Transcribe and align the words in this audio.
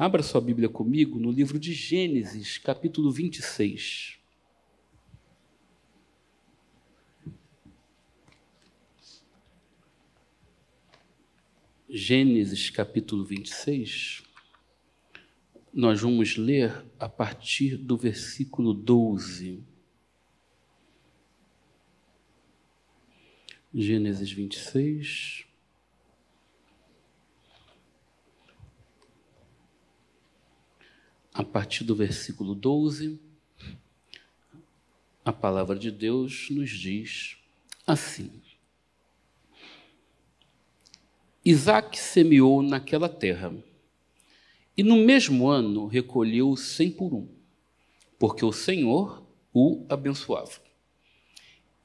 Abra 0.00 0.22
sua 0.22 0.40
Bíblia 0.40 0.66
comigo 0.66 1.20
no 1.20 1.30
livro 1.30 1.58
de 1.58 1.74
Gênesis, 1.74 2.56
capítulo 2.56 3.12
26. 3.12 4.18
Gênesis 11.86 12.70
capítulo 12.70 13.26
26, 13.26 14.22
nós 15.70 16.00
vamos 16.00 16.34
ler 16.34 16.82
a 16.98 17.06
partir 17.06 17.76
do 17.76 17.94
versículo 17.94 18.72
12. 18.72 19.62
Gênesis 23.74 24.32
26. 24.32 25.49
A 31.32 31.44
partir 31.44 31.84
do 31.84 31.94
versículo 31.94 32.56
12, 32.56 33.20
a 35.24 35.32
palavra 35.32 35.78
de 35.78 35.90
Deus 35.90 36.48
nos 36.50 36.70
diz 36.70 37.36
assim: 37.86 38.32
Isaac 41.44 41.96
semeou 41.96 42.62
naquela 42.62 43.08
terra, 43.08 43.54
e 44.76 44.82
no 44.82 44.96
mesmo 44.96 45.46
ano 45.48 45.86
recolheu 45.86 46.56
cem 46.56 46.90
por 46.90 47.14
um, 47.14 47.28
porque 48.18 48.44
o 48.44 48.52
Senhor 48.52 49.24
o 49.54 49.86
abençoava. 49.88 50.60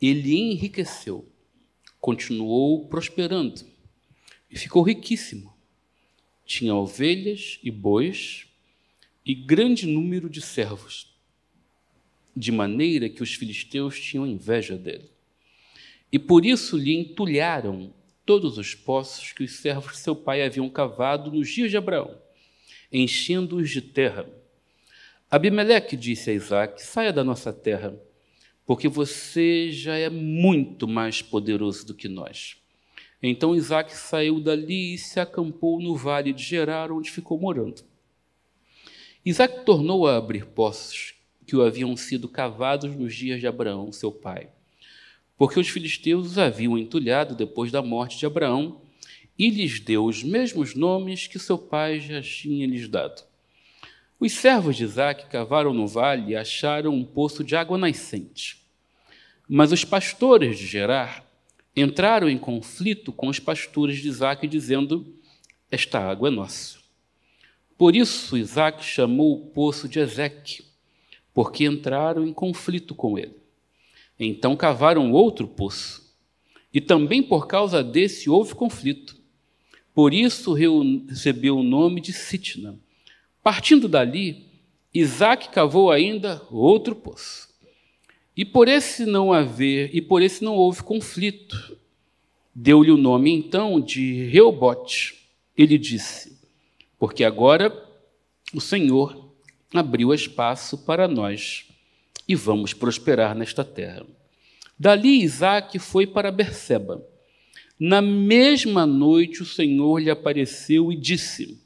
Ele 0.01 0.35
enriqueceu, 0.35 1.31
continuou 2.01 2.87
prosperando 2.87 3.63
e 4.49 4.57
ficou 4.57 4.81
riquíssimo. 4.81 5.55
Tinha 6.45 6.73
ovelhas 6.73 7.59
e 7.63 7.69
bois 7.69 8.47
e 9.25 9.33
grande 9.33 9.87
número 9.87 10.29
de 10.29 10.39
servos, 10.39 11.11
de 12.35 12.51
maneira 12.51 13.09
que 13.09 13.23
os 13.23 13.33
filisteus 13.33 13.99
tinham 13.99 14.27
inveja 14.27 14.77
dele. 14.77 15.09
E 16.11 16.19
por 16.19 16.45
isso 16.45 16.77
lhe 16.77 16.95
entulharam 16.95 17.91
todos 18.23 18.57
os 18.57 18.75
poços 18.75 19.33
que 19.33 19.43
os 19.43 19.53
servos 19.53 19.93
de 19.93 19.97
seu 19.97 20.15
pai 20.15 20.43
haviam 20.43 20.69
cavado 20.69 21.31
nos 21.31 21.49
dias 21.49 21.71
de 21.71 21.77
Abraão, 21.77 22.15
enchendo-os 22.91 23.69
de 23.69 23.81
terra. 23.81 24.29
Abimeleque 25.29 25.97
disse 25.97 26.29
a 26.29 26.33
Isaac: 26.33 26.81
Saia 26.83 27.11
da 27.11 27.23
nossa 27.23 27.51
terra, 27.51 27.99
porque 28.63 28.87
você 28.87 29.71
já 29.71 29.97
é 29.97 30.09
muito 30.09 30.87
mais 30.87 31.21
poderoso 31.21 31.85
do 31.85 31.95
que 31.95 32.07
nós. 32.07 32.57
Então 33.23 33.55
Isaac 33.55 33.95
saiu 33.95 34.39
dali 34.39 34.93
e 34.93 34.97
se 34.99 35.19
acampou 35.19 35.81
no 35.81 35.95
vale 35.95 36.31
de 36.31 36.43
Gerar, 36.43 36.91
onde 36.91 37.09
ficou 37.09 37.39
morando. 37.39 37.83
Isaac 39.25 39.65
tornou 39.65 40.07
a 40.07 40.15
abrir 40.15 40.45
poços 40.45 41.15
que 41.45 41.55
o 41.55 41.63
haviam 41.63 41.97
sido 41.97 42.27
cavados 42.29 42.95
nos 42.95 43.15
dias 43.15 43.39
de 43.39 43.47
Abraão, 43.47 43.91
seu 43.91 44.11
pai 44.11 44.49
porque 45.37 45.59
os 45.59 45.67
filisteus 45.67 46.27
os 46.27 46.37
haviam 46.37 46.77
entulhado 46.77 47.35
depois 47.35 47.71
da 47.71 47.81
morte 47.81 48.17
de 48.17 48.25
Abraão 48.25 48.81
e 49.37 49.49
lhes 49.49 49.79
deu 49.79 50.05
os 50.05 50.23
mesmos 50.23 50.75
nomes 50.75 51.27
que 51.27 51.37
seu 51.37 51.57
pai 51.57 51.99
já 51.99 52.21
tinha 52.21 52.65
lhes 52.65 52.87
dado. 52.87 53.23
Os 54.17 54.31
servos 54.31 54.77
de 54.77 54.85
Isaac 54.85 55.27
cavaram 55.27 55.73
no 55.73 55.87
vale 55.87 56.31
e 56.31 56.35
acharam 56.35 56.93
um 56.93 57.03
poço 57.03 57.43
de 57.43 57.55
água 57.55 57.77
nascente. 57.77 58.61
Mas 59.47 59.73
os 59.73 59.83
pastores 59.83 60.57
de 60.57 60.65
Gerar 60.65 61.25
entraram 61.75 62.29
em 62.29 62.37
conflito 62.37 63.11
com 63.11 63.27
os 63.27 63.39
pastores 63.39 63.97
de 63.97 64.07
Isaac, 64.07 64.47
dizendo: 64.47 65.05
Esta 65.69 65.99
água 65.99 66.29
é 66.29 66.31
nossa. 66.31 66.84
Por 67.77 67.95
isso 67.95 68.37
Isaac 68.37 68.83
chamou 68.83 69.33
o 69.33 69.45
poço 69.47 69.87
de 69.87 69.99
Ezeque, 69.99 70.63
porque 71.33 71.65
entraram 71.65 72.25
em 72.25 72.33
conflito 72.33 72.95
com 72.95 73.17
ele. 73.17 73.35
Então 74.19 74.55
cavaram 74.55 75.11
outro 75.11 75.47
poço. 75.47 76.05
E 76.73 76.79
também 76.79 77.21
por 77.21 77.47
causa 77.47 77.83
desse 77.83 78.29
houve 78.29 78.55
conflito. 78.55 79.17
Por 79.93 80.13
isso 80.13 80.53
recebeu 80.53 81.57
o 81.57 81.63
nome 81.63 82.01
de 82.01 82.11
Sitna. 82.11 82.77
Partindo 83.43 83.87
dali, 83.87 84.45
Isaac 84.93 85.49
cavou 85.49 85.91
ainda 85.91 86.41
outro 86.49 86.95
poço. 86.95 87.49
E 88.35 88.43
por 88.43 88.67
esse 88.67 89.05
não 89.05 89.31
haver, 89.31 89.89
e 89.93 90.01
por 90.01 90.21
esse 90.21 90.43
não 90.43 90.55
houve 90.55 90.83
conflito. 90.83 91.77
Deu-lhe 92.53 92.91
o 92.91 92.97
nome 92.97 93.31
então 93.31 93.79
de 93.79 94.25
Reobote. 94.25 95.15
Ele 95.57 95.77
disse: 95.77 96.34
Porque 96.97 97.23
agora 97.23 97.73
o 98.53 98.61
Senhor 98.61 99.33
abriu 99.73 100.13
espaço 100.13 100.77
para 100.85 101.07
nós 101.07 101.65
e 102.27 102.35
vamos 102.35 102.73
prosperar 102.73 103.35
nesta 103.35 103.63
terra. 103.63 104.05
Dali 104.77 105.21
Isaac 105.21 105.77
foi 105.79 106.05
para 106.05 106.31
Berseba. 106.31 107.05
Na 107.79 108.01
mesma 108.01 108.85
noite 108.85 109.41
o 109.41 109.45
Senhor 109.45 109.99
lhe 109.99 110.09
apareceu 110.09 110.91
e 110.91 110.95
disse: 110.95 111.61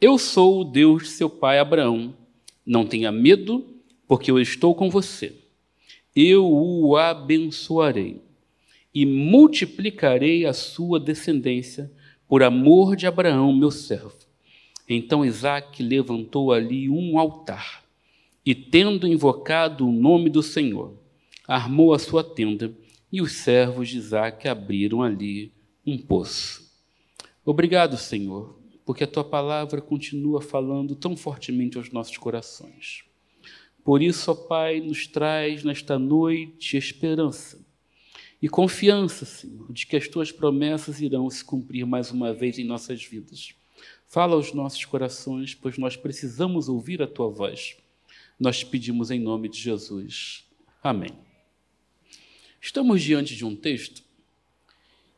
Eu 0.00 0.18
sou 0.18 0.60
o 0.60 0.64
Deus 0.64 1.04
de 1.04 1.08
seu 1.10 1.30
pai 1.30 1.58
Abraão. 1.58 2.14
Não 2.66 2.84
tenha 2.84 3.10
medo, 3.10 3.64
porque 4.06 4.30
eu 4.30 4.38
estou 4.38 4.74
com 4.74 4.90
você. 4.90 5.34
Eu 6.14 6.44
o 6.44 6.96
abençoarei 6.96 8.20
e 8.92 9.06
multiplicarei 9.06 10.44
a 10.44 10.52
sua 10.52 10.98
descendência 10.98 11.90
por 12.26 12.42
amor 12.42 12.96
de 12.96 13.06
Abraão, 13.06 13.52
meu 13.52 13.70
servo. 13.70 14.27
Então 14.88 15.24
Isaac 15.24 15.82
levantou 15.82 16.52
ali 16.52 16.88
um 16.88 17.18
altar 17.18 17.84
e, 18.44 18.54
tendo 18.54 19.06
invocado 19.06 19.86
o 19.86 19.92
nome 19.92 20.30
do 20.30 20.42
Senhor, 20.42 20.94
armou 21.46 21.92
a 21.92 21.98
sua 21.98 22.24
tenda 22.24 22.72
e 23.12 23.20
os 23.20 23.32
servos 23.32 23.88
de 23.88 23.98
Isaac 23.98 24.48
abriram 24.48 25.02
ali 25.02 25.52
um 25.86 25.98
poço. 25.98 26.72
Obrigado, 27.44 27.96
Senhor, 27.96 28.58
porque 28.84 29.04
a 29.04 29.06
tua 29.06 29.24
palavra 29.24 29.80
continua 29.80 30.40
falando 30.40 30.94
tão 30.94 31.16
fortemente 31.16 31.76
aos 31.76 31.90
nossos 31.90 32.16
corações. 32.16 33.04
Por 33.84 34.02
isso, 34.02 34.30
ó 34.30 34.34
Pai, 34.34 34.80
nos 34.80 35.06
traz 35.06 35.64
nesta 35.64 35.98
noite 35.98 36.76
esperança 36.76 37.58
e 38.40 38.48
confiança, 38.48 39.24
Senhor, 39.24 39.72
de 39.72 39.86
que 39.86 39.96
as 39.96 40.06
tuas 40.06 40.30
promessas 40.30 41.00
irão 41.00 41.28
se 41.28 41.44
cumprir 41.44 41.84
mais 41.84 42.10
uma 42.10 42.32
vez 42.32 42.58
em 42.58 42.64
nossas 42.64 43.02
vidas. 43.02 43.54
Fala 44.08 44.34
aos 44.34 44.52
nossos 44.52 44.84
corações, 44.84 45.54
pois 45.54 45.78
nós 45.78 45.96
precisamos 45.96 46.68
ouvir 46.68 47.02
a 47.02 47.06
tua 47.06 47.28
voz 47.28 47.76
nós 48.38 48.60
te 48.60 48.66
pedimos 48.66 49.10
em 49.10 49.18
nome 49.18 49.48
de 49.48 49.58
Jesus. 49.58 50.44
Amém. 50.82 51.10
Estamos 52.60 53.02
diante 53.02 53.34
de 53.34 53.44
um 53.44 53.56
texto 53.56 54.02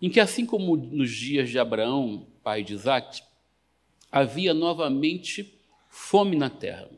em 0.01 0.09
que, 0.09 0.19
assim 0.19 0.47
como 0.47 0.77
nos 0.77 1.11
dias 1.11 1.51
de 1.51 1.59
Abraão, 1.59 2.27
pai 2.43 2.65
de 2.65 2.73
Isaac, 2.73 3.23
havia 4.11 4.55
novamente 4.55 5.55
fome 5.91 6.35
na 6.35 6.49
terra. 6.49 6.89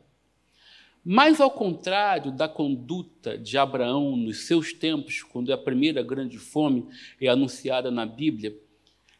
Mas, 1.04 1.40
ao 1.40 1.50
contrário 1.50 2.30
da 2.30 2.48
conduta 2.48 3.36
de 3.36 3.58
Abraão 3.58 4.16
nos 4.16 4.46
seus 4.46 4.72
tempos, 4.72 5.24
quando 5.24 5.52
a 5.52 5.58
primeira 5.58 6.00
grande 6.00 6.38
fome 6.38 6.86
é 7.20 7.26
anunciada 7.26 7.90
na 7.90 8.06
Bíblia, 8.06 8.56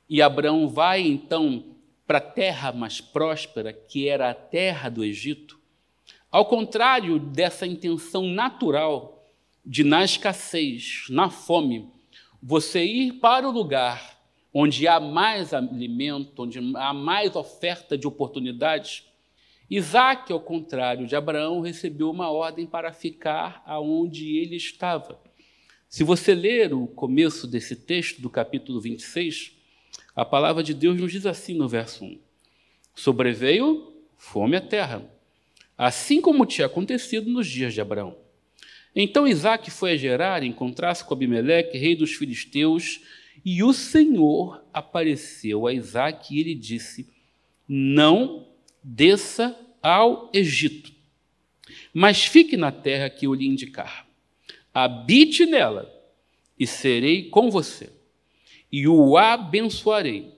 e 0.09 0.23
Abraão 0.23 0.69
vai 0.69 1.01
então 1.01 1.72
para 2.13 2.19
a 2.19 2.21
terra 2.21 2.73
mais 2.73 3.01
próspera, 3.01 3.73
que 3.73 4.07
era 4.07 4.29
a 4.29 4.35
terra 4.35 4.91
do 4.91 5.03
Egito, 5.03 5.59
ao 6.31 6.45
contrário 6.45 7.19
dessa 7.19 7.67
intenção 7.67 8.27
natural 8.27 9.33
de, 9.65 9.83
na 9.83 10.05
escassez, 10.05 11.07
na 11.09 11.31
fome, 11.31 11.89
você 12.43 12.85
ir 12.85 13.15
para 13.15 13.49
o 13.49 13.51
lugar 13.51 14.21
onde 14.53 14.87
há 14.87 15.01
mais 15.01 15.55
alimento, 15.55 16.43
onde 16.43 16.59
há 16.77 16.93
mais 16.93 17.35
oferta 17.35 17.97
de 17.97 18.07
oportunidades, 18.07 19.05
Isaac, 19.71 20.31
ao 20.31 20.41
contrário 20.41 21.07
de 21.07 21.17
Abraão, 21.17 21.63
recebeu 21.63 22.11
uma 22.11 22.31
ordem 22.31 22.67
para 22.67 22.93
ficar 22.93 23.63
aonde 23.65 24.37
ele 24.37 24.57
estava. 24.57 25.19
Se 25.89 26.05
você 26.05 26.35
ler 26.35 26.75
o 26.75 26.87
começo 26.87 27.47
desse 27.47 27.75
texto, 27.75 28.21
do 28.21 28.29
capítulo 28.29 28.83
26, 28.83 29.62
a 30.15 30.25
palavra 30.25 30.63
de 30.63 30.75
Deus 30.75 30.99
nos 30.99 31.13
diz 31.13 31.27
assim 31.27 31.55
no 31.55 31.69
verso 31.69 32.05
1: 32.05 32.19
Sobreveio 32.95 33.93
fome 34.17 34.57
à 34.57 34.61
terra 34.61 35.11
assim 35.77 36.21
como 36.21 36.47
tinha 36.47 36.67
acontecido 36.67 37.29
nos 37.29 37.47
dias 37.47 37.75
de 37.75 37.81
Abraão. 37.81 38.17
Então 38.95 39.27
Isaac 39.27 39.71
foi 39.71 39.93
a 39.93 39.97
Gerar 39.97 40.45
encontrar-se 40.45 41.05
com 41.05 41.15
Abimeleque, 41.15 41.79
rei 41.79 41.97
dos 41.97 42.13
filisteus, 42.13 43.01
e 43.45 43.65
o 43.65 43.73
Senhor 43.73 44.65
apareceu 44.73 45.67
a 45.67 45.73
Isaac 45.73 46.33
e 46.33 46.39
ele 46.39 46.55
disse: 46.55 47.09
Não 47.67 48.47
desça 48.83 49.59
ao 49.83 50.31
Egito, 50.33 50.93
mas 51.93 52.25
fique 52.25 52.57
na 52.57 52.71
terra 52.71 53.11
que 53.11 53.27
eu 53.27 53.35
lhe 53.35 53.47
indicar. 53.47 54.07
Habite 54.73 55.47
nela, 55.47 55.93
e 56.59 56.67
serei 56.67 57.25
com 57.25 57.51
você, 57.51 57.91
e 58.73 58.89
o 58.89 59.17
abençoarei 59.17 60.33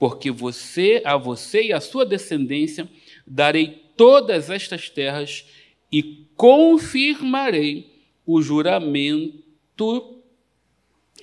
porque 0.00 0.30
você, 0.30 1.02
a 1.04 1.18
você 1.18 1.64
e 1.64 1.72
a 1.74 1.80
sua 1.80 2.06
descendência, 2.06 2.88
darei 3.26 3.84
todas 3.98 4.48
estas 4.48 4.88
terras 4.88 5.44
e 5.92 6.26
confirmarei 6.34 8.02
o 8.24 8.40
juramento 8.40 10.22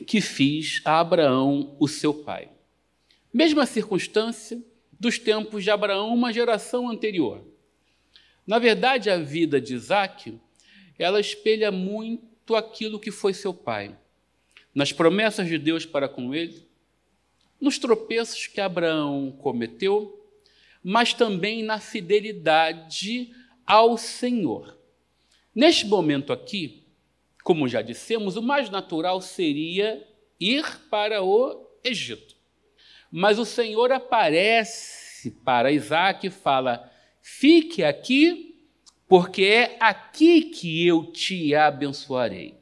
que 0.05 0.21
fiz 0.21 0.79
a 0.85 0.99
Abraão, 0.99 1.75
o 1.79 1.87
seu 1.87 2.13
pai. 2.13 2.49
Mesma 3.33 3.65
circunstância 3.65 4.61
dos 4.91 5.17
tempos 5.17 5.63
de 5.63 5.71
Abraão, 5.71 6.13
uma 6.13 6.31
geração 6.31 6.87
anterior. 6.87 7.43
Na 8.45 8.59
verdade, 8.59 9.09
a 9.09 9.17
vida 9.17 9.59
de 9.59 9.73
Isaac, 9.73 10.39
ela 10.99 11.19
espelha 11.19 11.71
muito 11.71 12.55
aquilo 12.55 12.99
que 12.99 13.09
foi 13.09 13.33
seu 13.33 13.55
pai. 13.55 13.97
Nas 14.77 14.93
promessas 14.93 15.47
de 15.47 15.57
Deus 15.57 15.87
para 15.87 16.07
com 16.07 16.35
ele, 16.35 16.63
nos 17.59 17.79
tropeços 17.79 18.45
que 18.45 18.61
Abraão 18.61 19.35
cometeu, 19.41 20.23
mas 20.83 21.15
também 21.15 21.63
na 21.63 21.79
fidelidade 21.79 23.33
ao 23.65 23.97
Senhor. 23.97 24.77
Neste 25.55 25.87
momento 25.87 26.31
aqui, 26.31 26.83
como 27.43 27.67
já 27.67 27.81
dissemos, 27.81 28.37
o 28.37 28.41
mais 28.43 28.69
natural 28.69 29.19
seria 29.19 30.07
ir 30.39 30.63
para 30.91 31.23
o 31.23 31.67
Egito. 31.83 32.35
Mas 33.11 33.39
o 33.39 33.45
Senhor 33.45 33.91
aparece 33.91 35.31
para 35.43 35.71
Isaac 35.71 36.27
e 36.27 36.29
fala: 36.29 36.87
Fique 37.19 37.83
aqui, 37.83 38.63
porque 39.07 39.43
é 39.43 39.77
aqui 39.79 40.41
que 40.41 40.85
eu 40.85 41.11
te 41.11 41.55
abençoarei. 41.55 42.56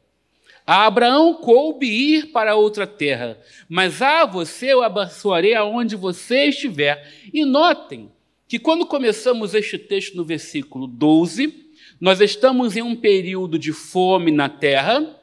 A 0.66 0.88
Abraão 0.88 1.36
coube 1.36 1.86
ir 1.86 2.32
para 2.32 2.56
outra 2.56 2.88
terra, 2.88 3.38
mas 3.70 4.02
a 4.02 4.26
você 4.26 4.74
eu 4.74 4.82
abençoarei 4.82 5.54
aonde 5.54 5.96
você 5.96 6.46
estiver. 6.46 7.08
E 7.32 7.46
notem 7.46 8.12
que 8.48 8.58
quando 8.58 8.86
começamos 8.86 9.54
este 9.54 9.78
texto 9.78 10.18
no 10.18 10.26
versículo 10.26 10.88
12, 10.88 11.66
nós 12.02 12.20
estamos 12.20 12.76
em 12.76 12.82
um 12.82 12.96
período 12.96 13.60
de 13.60 13.72
fome 13.72 14.32
na 14.32 14.50
terra, 14.50 15.22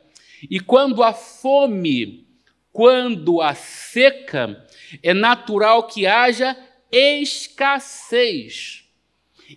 e 0.48 0.60
quando 0.60 1.02
a 1.02 1.12
fome, 1.12 2.26
quando 2.72 3.40
a 3.40 3.54
seca, 3.54 4.64
é 5.02 5.12
natural 5.12 5.88
que 5.88 6.06
haja 6.06 6.56
escassez. 6.90 8.84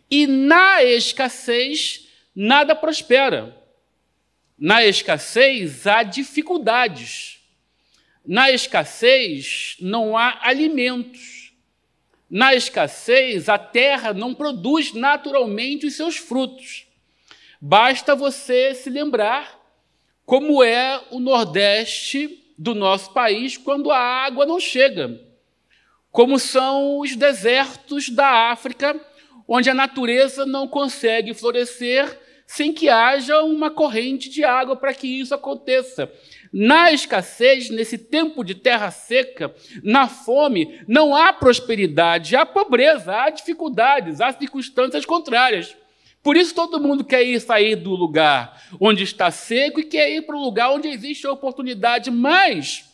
E 0.10 0.26
na 0.26 0.84
escassez, 0.84 2.08
nada 2.36 2.76
prospera. 2.76 3.65
Na 4.58 4.86
escassez 4.86 5.86
há 5.86 6.02
dificuldades. 6.02 7.40
Na 8.26 8.50
escassez 8.52 9.76
não 9.82 10.18
há 10.18 10.40
alimentos. 10.42 11.54
Na 12.30 12.56
escassez 12.56 13.50
a 13.50 13.58
terra 13.58 14.14
não 14.14 14.34
produz 14.34 14.94
naturalmente 14.94 15.86
os 15.86 15.96
seus 15.96 16.18
frutos. 16.18 16.88
Basta 17.60 18.16
você 18.16 18.74
se 18.74 18.90
lembrar 18.90 19.60
como 20.26 20.64
é 20.64 21.04
o 21.12 21.20
Nordeste 21.20 22.44
do 22.58 22.74
nosso 22.74 23.12
país 23.12 23.58
quando 23.58 23.92
a 23.92 24.00
água 24.00 24.46
não 24.46 24.60
chega, 24.60 25.22
como 26.12 26.40
são 26.40 27.00
os 27.00 27.16
desertos 27.16 28.10
da 28.10 28.52
África, 28.52 29.00
onde 29.48 29.70
a 29.70 29.74
natureza 29.74 30.46
não 30.46 30.68
consegue 30.68 31.34
florescer 31.34 32.20
sem 32.46 32.72
que 32.72 32.90
haja 32.90 33.42
uma 33.44 33.72
corrente 33.72 34.30
de 34.30 34.44
água 34.44 34.76
para 34.76 34.94
que 34.94 35.08
isso 35.08 35.34
aconteça. 35.34 36.12
Na 36.54 36.92
escassez, 36.92 37.70
nesse 37.70 37.98
tempo 37.98 38.44
de 38.44 38.56
terra 38.56 38.90
seca, 38.92 39.54
na 39.84 40.08
fome, 40.08 40.82
não 40.88 41.16
há 41.16 41.34
prosperidade, 41.34 42.36
há 42.36 42.46
pobreza, 42.46 43.14
há 43.14 43.30
dificuldades, 43.30 44.22
há 44.22 44.32
circunstâncias 44.32 45.06
contrárias. 45.06 45.76
Por 46.24 46.38
isso 46.38 46.56
todo 46.56 46.80
mundo 46.80 47.04
quer 47.04 47.24
ir 47.24 47.40
sair 47.40 47.76
do 47.76 47.92
lugar 47.92 48.60
onde 48.80 49.04
está 49.04 49.30
seco 49.30 49.80
e 49.80 49.84
quer 49.84 50.10
ir 50.10 50.22
para 50.24 50.36
o 50.36 50.42
lugar 50.42 50.72
onde 50.72 50.88
existe 50.88 51.28
a 51.28 51.32
oportunidade. 51.32 52.10
Mas 52.10 52.86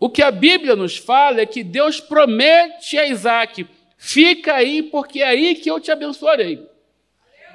o 0.00 0.08
que 0.08 0.22
a 0.22 0.30
Bíblia 0.30 0.74
nos 0.74 0.96
fala 0.96 1.40
é 1.40 1.46
que 1.46 1.62
Deus 1.62 2.00
promete 2.00 2.98
a 2.98 3.06
Isaac: 3.06 3.66
fica 3.96 4.54
aí, 4.54 4.82
porque 4.82 5.20
é 5.20 5.26
aí 5.26 5.54
que 5.54 5.70
eu 5.70 5.78
te 5.78 5.90
abençoarei. 5.90 6.66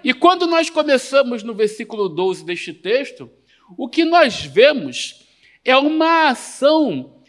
E 0.03 0.13
quando 0.13 0.45
nós 0.45 0.69
começamos 0.69 1.43
no 1.43 1.53
versículo 1.53 2.09
12 2.09 2.43
deste 2.43 2.73
texto, 2.73 3.29
o 3.77 3.87
que 3.87 4.03
nós 4.03 4.43
vemos 4.43 5.25
é 5.63 5.77
uma 5.77 6.29
ação 6.29 7.21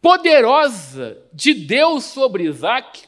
poderosa 0.00 1.22
de 1.32 1.52
Deus 1.52 2.04
sobre 2.04 2.44
Isaac, 2.44 3.02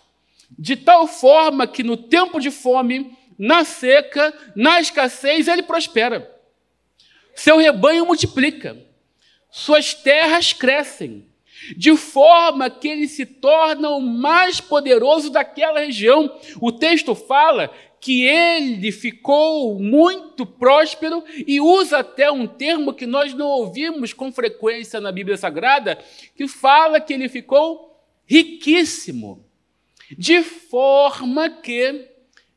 de 0.59 0.77
tal 0.77 1.07
forma 1.07 1.67
que 1.67 1.83
no 1.83 1.97
tempo 1.97 2.41
de 2.41 2.51
fome, 2.51 3.17
na 3.39 3.65
seca, 3.65 4.35
na 4.55 4.81
escassez, 4.81 5.49
ele 5.49 5.63
prospera. 5.63 6.31
Seu 7.35 7.57
rebanho 7.59 8.07
multiplica, 8.07 8.77
suas 9.51 9.95
terras 9.95 10.53
crescem, 10.53 11.27
de 11.77 11.97
forma 11.97 12.69
que 12.69 12.87
ele 12.87 13.09
se 13.09 13.25
torna 13.25 13.91
o 13.91 14.01
mais 14.01 14.61
poderoso 14.61 15.31
daquela 15.31 15.81
região. 15.81 16.39
O 16.61 16.71
texto 16.71 17.15
fala 17.15 17.73
que 18.01 18.25
ele 18.27 18.93
ficou 18.93 19.79
muito 19.81 20.47
próspero 20.47 21.25
e 21.47 21.61
usa 21.61 21.99
até 21.99 22.31
um 22.31 22.47
termo 22.47 22.93
que 22.93 23.07
nós 23.07 23.35
não 23.35 23.47
ouvimos 23.47 24.13
com 24.13 24.31
frequência 24.31 25.01
na 25.01 25.11
Bíblia 25.11 25.37
Sagrada, 25.37 25.99
que 26.35 26.47
fala 26.47 27.01
que 27.01 27.13
ele 27.13 27.29
ficou 27.29 28.01
riquíssimo, 28.27 29.45
de 30.17 30.43
forma 30.43 31.49
que 31.51 32.09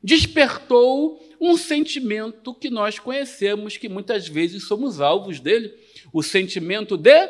despertou 0.04 1.22
um 1.40 1.56
sentimento 1.56 2.54
que 2.54 2.70
nós 2.70 3.00
conhecemos, 3.00 3.78
que 3.78 3.88
muitas 3.88 4.28
vezes 4.28 4.68
somos 4.68 5.00
alvos 5.00 5.40
dele, 5.40 5.74
o 6.12 6.22
sentimento 6.22 6.98
de 6.98 7.30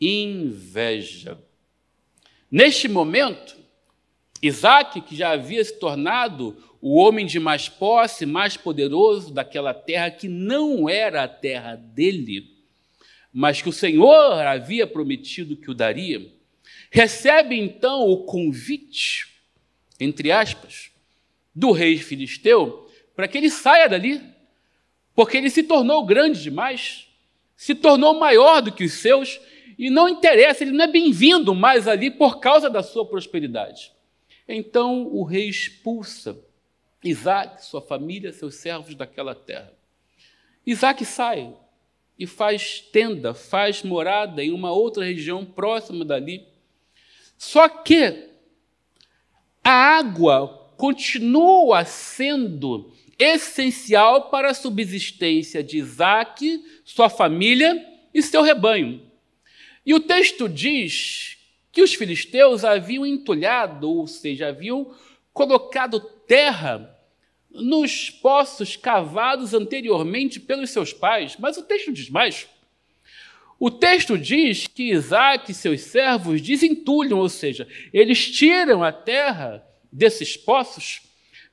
inveja. 0.00 1.38
Neste 2.50 2.88
momento, 2.88 3.56
Isaac, 4.42 5.00
que 5.02 5.16
já 5.16 5.30
havia 5.30 5.64
se 5.64 5.78
tornado 5.78 6.56
o 6.80 6.96
homem 6.96 7.26
de 7.26 7.40
mais 7.40 7.68
posse, 7.68 8.24
mais 8.24 8.56
poderoso 8.56 9.32
daquela 9.32 9.74
terra 9.74 10.10
que 10.10 10.28
não 10.28 10.88
era 10.88 11.24
a 11.24 11.28
terra 11.28 11.74
dele, 11.74 12.56
mas 13.32 13.60
que 13.60 13.68
o 13.68 13.72
Senhor 13.72 14.32
havia 14.46 14.86
prometido 14.86 15.56
que 15.56 15.70
o 15.70 15.74
daria, 15.74 16.24
recebe 16.90 17.56
então 17.56 18.08
o 18.08 18.24
convite, 18.24 19.26
entre 19.98 20.30
aspas, 20.30 20.90
do 21.54 21.72
rei 21.72 21.98
filisteu 21.98 22.88
para 23.14 23.26
que 23.26 23.36
ele 23.36 23.50
saia 23.50 23.88
dali, 23.88 24.22
porque 25.14 25.36
ele 25.36 25.50
se 25.50 25.64
tornou 25.64 26.06
grande 26.06 26.40
demais, 26.40 27.08
se 27.56 27.74
tornou 27.74 28.14
maior 28.18 28.62
do 28.62 28.70
que 28.70 28.84
os 28.84 28.92
seus, 28.92 29.40
e 29.76 29.90
não 29.90 30.08
interessa, 30.08 30.62
ele 30.62 30.72
não 30.72 30.84
é 30.84 30.88
bem-vindo 30.88 31.54
mais 31.54 31.88
ali 31.88 32.10
por 32.10 32.38
causa 32.38 32.70
da 32.70 32.82
sua 32.82 33.04
prosperidade. 33.04 33.92
Então 34.48 35.08
o 35.08 35.24
rei 35.24 35.48
expulsa 35.48 36.38
Isaac, 37.02 37.64
sua 37.64 37.80
família, 37.80 38.32
seus 38.32 38.56
servos 38.56 38.94
daquela 38.94 39.34
terra. 39.34 39.72
Isaac 40.66 41.04
sai 41.04 41.54
e 42.18 42.26
faz 42.26 42.80
tenda, 42.92 43.32
faz 43.32 43.82
morada 43.82 44.42
em 44.42 44.50
uma 44.50 44.72
outra 44.72 45.04
região 45.04 45.44
próxima 45.44 46.04
dali. 46.04 46.44
Só 47.36 47.68
que 47.68 48.28
a 49.62 49.70
água 49.70 50.72
continua 50.76 51.84
sendo 51.84 52.92
essencial 53.18 54.30
para 54.30 54.50
a 54.50 54.54
subsistência 54.54 55.62
de 55.62 55.78
Isaac, 55.78 56.64
sua 56.84 57.08
família 57.08 57.84
e 58.12 58.22
seu 58.22 58.42
rebanho. 58.42 59.02
E 59.84 59.94
o 59.94 60.00
texto 60.00 60.48
diz 60.48 61.36
que 61.72 61.82
os 61.82 61.94
filisteus 61.94 62.64
haviam 62.64 63.06
entulhado, 63.06 63.88
ou 63.88 64.06
seja, 64.06 64.48
haviam 64.48 64.94
colocado 65.38 66.00
terra 66.26 66.98
nos 67.48 68.10
poços 68.10 68.74
cavados 68.74 69.54
anteriormente 69.54 70.40
pelos 70.40 70.70
seus 70.70 70.92
pais. 70.92 71.36
Mas 71.38 71.56
o 71.56 71.62
texto 71.62 71.92
diz 71.92 72.10
mais. 72.10 72.48
O 73.56 73.70
texto 73.70 74.18
diz 74.18 74.66
que 74.66 74.90
Isaac 74.90 75.52
e 75.52 75.54
seus 75.54 75.82
servos 75.82 76.42
desentulham, 76.42 77.20
ou 77.20 77.28
seja, 77.28 77.68
eles 77.92 78.28
tiram 78.32 78.82
a 78.82 78.90
terra 78.90 79.64
desses 79.92 80.36
poços 80.36 81.02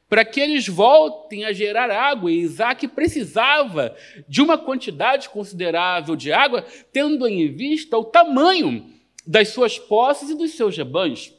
para 0.10 0.25
que 0.25 0.39
eles 0.39 0.68
voltem 0.68 1.46
a 1.46 1.54
gerar 1.54 1.92
água. 1.92 2.32
E 2.32 2.39
Isaac 2.39 2.88
precisava 2.88 3.96
de 4.27 4.42
uma 4.42 4.58
quantidade 4.58 5.30
considerável 5.30 6.15
de 6.15 6.34
água, 6.34 6.65
tendo 6.92 7.27
em 7.27 7.51
vista 7.54 7.96
o 8.00 8.04
tamanho 8.04 8.92
das 9.27 9.50
suas 9.50 9.77
posses 9.77 10.32
e 10.32 10.36
dos 10.36 10.54
seus 10.54 10.75
rebanhos. 10.75 11.32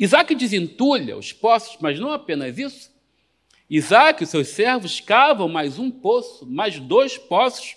Isaac 0.00 0.34
desentulha 0.34 1.14
os 1.14 1.30
poços, 1.30 1.76
mas 1.78 2.00
não 2.00 2.10
apenas 2.10 2.56
isso. 2.56 2.90
Isaac 3.68 4.24
e 4.24 4.26
seus 4.26 4.48
servos 4.48 4.98
cavam 4.98 5.46
mais 5.46 5.78
um 5.78 5.90
poço, 5.90 6.46
mais 6.46 6.78
dois 6.80 7.18
poços. 7.18 7.76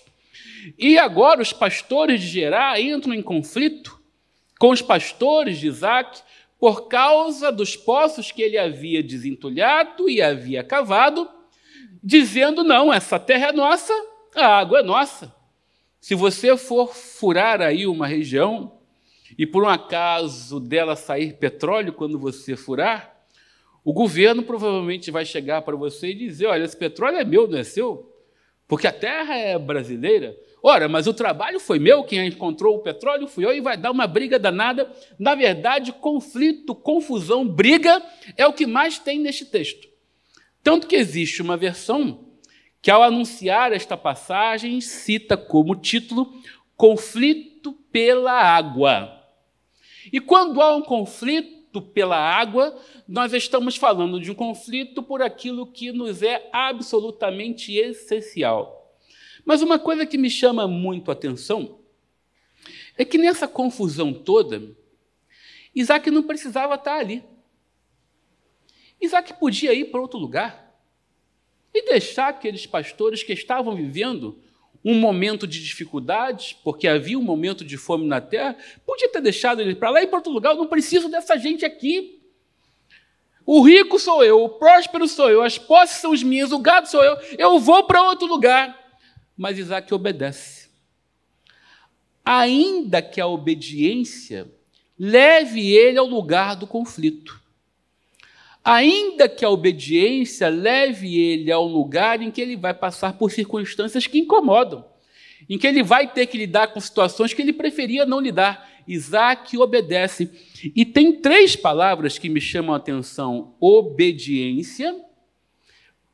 E 0.78 0.98
agora 0.98 1.42
os 1.42 1.52
pastores 1.52 2.22
de 2.22 2.28
Gerá 2.28 2.80
entram 2.80 3.12
em 3.12 3.20
conflito 3.20 4.00
com 4.58 4.70
os 4.70 4.80
pastores 4.80 5.58
de 5.58 5.66
Isaac, 5.66 6.22
por 6.58 6.88
causa 6.88 7.52
dos 7.52 7.76
poços 7.76 8.32
que 8.32 8.40
ele 8.40 8.56
havia 8.56 9.02
desentulhado 9.02 10.08
e 10.08 10.22
havia 10.22 10.64
cavado, 10.64 11.28
dizendo: 12.02 12.64
não, 12.64 12.90
essa 12.90 13.18
terra 13.18 13.48
é 13.48 13.52
nossa, 13.52 13.92
a 14.34 14.46
água 14.46 14.78
é 14.78 14.82
nossa. 14.82 15.34
Se 16.00 16.14
você 16.14 16.56
for 16.56 16.94
furar 16.94 17.60
aí 17.60 17.86
uma 17.86 18.06
região 18.06 18.73
e 19.36 19.46
por 19.46 19.64
um 19.64 19.68
acaso 19.68 20.60
dela 20.60 20.96
sair 20.96 21.34
petróleo 21.34 21.92
quando 21.92 22.18
você 22.18 22.56
furar, 22.56 23.14
o 23.84 23.92
governo 23.92 24.42
provavelmente 24.42 25.10
vai 25.10 25.24
chegar 25.24 25.62
para 25.62 25.76
você 25.76 26.08
e 26.08 26.14
dizer: 26.14 26.46
olha, 26.46 26.64
esse 26.64 26.76
petróleo 26.76 27.18
é 27.18 27.24
meu, 27.24 27.46
não 27.46 27.58
é 27.58 27.64
seu, 27.64 28.10
porque 28.66 28.86
a 28.86 28.92
terra 28.92 29.36
é 29.36 29.58
brasileira. 29.58 30.36
Ora, 30.62 30.88
mas 30.88 31.06
o 31.06 31.12
trabalho 31.12 31.60
foi 31.60 31.78
meu, 31.78 32.02
quem 32.04 32.26
encontrou 32.26 32.76
o 32.76 32.82
petróleo 32.82 33.28
fui 33.28 33.44
eu, 33.44 33.52
e 33.52 33.60
vai 33.60 33.76
dar 33.76 33.90
uma 33.90 34.06
briga 34.06 34.38
danada. 34.38 34.90
Na 35.18 35.34
verdade, 35.34 35.92
conflito, 35.92 36.74
confusão, 36.74 37.46
briga 37.46 38.02
é 38.34 38.46
o 38.46 38.52
que 38.54 38.66
mais 38.66 38.98
tem 38.98 39.18
neste 39.18 39.44
texto. 39.44 39.86
Tanto 40.62 40.86
que 40.86 40.96
existe 40.96 41.42
uma 41.42 41.58
versão 41.58 42.30
que, 42.80 42.90
ao 42.90 43.02
anunciar 43.02 43.74
esta 43.74 43.94
passagem, 43.98 44.80
cita 44.80 45.36
como 45.36 45.76
título 45.76 46.32
Conflito 46.74 47.74
pela 47.92 48.32
Água. 48.32 49.13
E 50.12 50.20
quando 50.20 50.60
há 50.60 50.74
um 50.74 50.82
conflito 50.82 51.80
pela 51.82 52.16
água, 52.16 52.78
nós 53.06 53.32
estamos 53.32 53.76
falando 53.76 54.20
de 54.20 54.30
um 54.30 54.34
conflito 54.34 55.02
por 55.02 55.22
aquilo 55.22 55.66
que 55.66 55.92
nos 55.92 56.22
é 56.22 56.48
absolutamente 56.52 57.74
essencial. 57.76 58.96
Mas 59.44 59.60
uma 59.60 59.78
coisa 59.78 60.06
que 60.06 60.16
me 60.16 60.30
chama 60.30 60.66
muito 60.66 61.10
a 61.10 61.14
atenção 61.14 61.78
é 62.96 63.04
que 63.04 63.18
nessa 63.18 63.48
confusão 63.48 64.12
toda, 64.12 64.74
Isaac 65.74 66.10
não 66.10 66.22
precisava 66.22 66.76
estar 66.76 66.98
ali. 66.98 67.24
Isaac 69.00 69.34
podia 69.34 69.74
ir 69.74 69.86
para 69.86 70.00
outro 70.00 70.18
lugar 70.18 70.64
e 71.74 71.84
deixar 71.86 72.28
aqueles 72.28 72.66
pastores 72.66 73.22
que 73.22 73.32
estavam 73.32 73.74
vivendo 73.74 74.40
um 74.84 74.94
momento 74.98 75.46
de 75.46 75.62
dificuldades, 75.62 76.52
porque 76.52 76.86
havia 76.86 77.18
um 77.18 77.22
momento 77.22 77.64
de 77.64 77.76
fome 77.78 78.06
na 78.06 78.20
terra, 78.20 78.56
podia 78.84 79.08
ter 79.08 79.22
deixado 79.22 79.62
ele 79.62 79.74
para 79.74 79.88
lá 79.88 80.02
e 80.02 80.06
para 80.06 80.18
outro 80.18 80.32
lugar. 80.32 80.50
Eu 80.50 80.58
não 80.58 80.66
preciso 80.66 81.08
dessa 81.08 81.38
gente 81.38 81.64
aqui. 81.64 82.20
O 83.46 83.62
rico 83.62 83.98
sou 83.98 84.22
eu, 84.22 84.42
o 84.42 84.48
próspero 84.48 85.06
sou 85.08 85.30
eu, 85.30 85.42
as 85.42 85.58
posses 85.58 85.98
são 85.98 86.12
as 86.12 86.22
minhas, 86.22 86.52
o 86.52 86.58
gado 86.58 86.88
sou 86.88 87.02
eu. 87.02 87.16
Eu 87.38 87.58
vou 87.58 87.84
para 87.84 88.02
outro 88.02 88.26
lugar. 88.26 88.78
Mas 89.36 89.58
Isaac 89.58 89.92
obedece. 89.92 90.68
Ainda 92.24 93.02
que 93.02 93.20
a 93.20 93.26
obediência 93.26 94.50
leve 94.98 95.72
ele 95.72 95.98
ao 95.98 96.06
lugar 96.06 96.56
do 96.56 96.66
conflito. 96.66 97.42
Ainda 98.64 99.28
que 99.28 99.44
a 99.44 99.50
obediência 99.50 100.48
leve 100.48 101.20
ele 101.20 101.52
ao 101.52 101.66
lugar 101.66 102.22
em 102.22 102.30
que 102.30 102.40
ele 102.40 102.56
vai 102.56 102.72
passar 102.72 103.12
por 103.18 103.30
circunstâncias 103.30 104.06
que 104.06 104.18
incomodam, 104.18 104.86
em 105.50 105.58
que 105.58 105.66
ele 105.66 105.82
vai 105.82 106.10
ter 106.10 106.26
que 106.26 106.38
lidar 106.38 106.68
com 106.68 106.80
situações 106.80 107.34
que 107.34 107.42
ele 107.42 107.52
preferia 107.52 108.06
não 108.06 108.20
lidar. 108.20 108.72
Isaac 108.88 109.56
obedece. 109.58 110.30
E 110.74 110.84
tem 110.84 111.20
três 111.20 111.54
palavras 111.54 112.18
que 112.18 112.30
me 112.30 112.40
chamam 112.40 112.74
a 112.74 112.78
atenção: 112.78 113.54
obediência, 113.60 114.98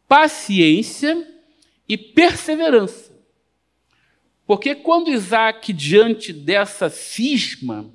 paciência 0.08 1.24
e 1.88 1.96
perseverança. 1.96 3.10
Porque 4.44 4.74
quando 4.74 5.12
Isaac, 5.12 5.72
diante 5.72 6.32
dessa 6.32 6.90
cisma, 6.90 7.88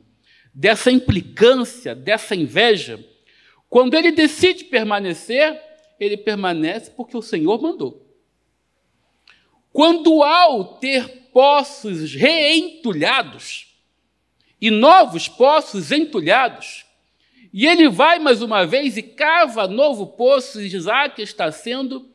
dessa 0.53 0.89
implicância, 0.89 1.93
dessa 1.93 2.33
inveja, 2.33 3.05
quando 3.75 3.93
ele 3.95 4.09
decide 4.09 4.63
permanecer, 4.63 5.61
ele 5.99 6.15
permanece 6.15 6.89
porque 6.91 7.17
o 7.17 7.21
Senhor 7.21 7.61
mandou. 7.61 8.09
Quando 9.73 10.23
ao 10.23 10.77
ter 10.77 11.27
poços 11.33 12.13
reentulhados 12.13 13.75
e 14.61 14.71
novos 14.71 15.27
poços 15.27 15.91
entulhados, 15.91 16.85
e 17.51 17.67
ele 17.67 17.89
vai 17.89 18.17
mais 18.17 18.41
uma 18.41 18.65
vez 18.65 18.95
e 18.95 19.03
cava 19.03 19.67
novo 19.67 20.07
poço, 20.07 20.61
e 20.61 20.73
Isaac 20.73 21.21
está 21.21 21.51
sendo 21.51 22.09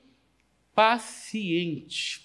paciente. 0.75 2.23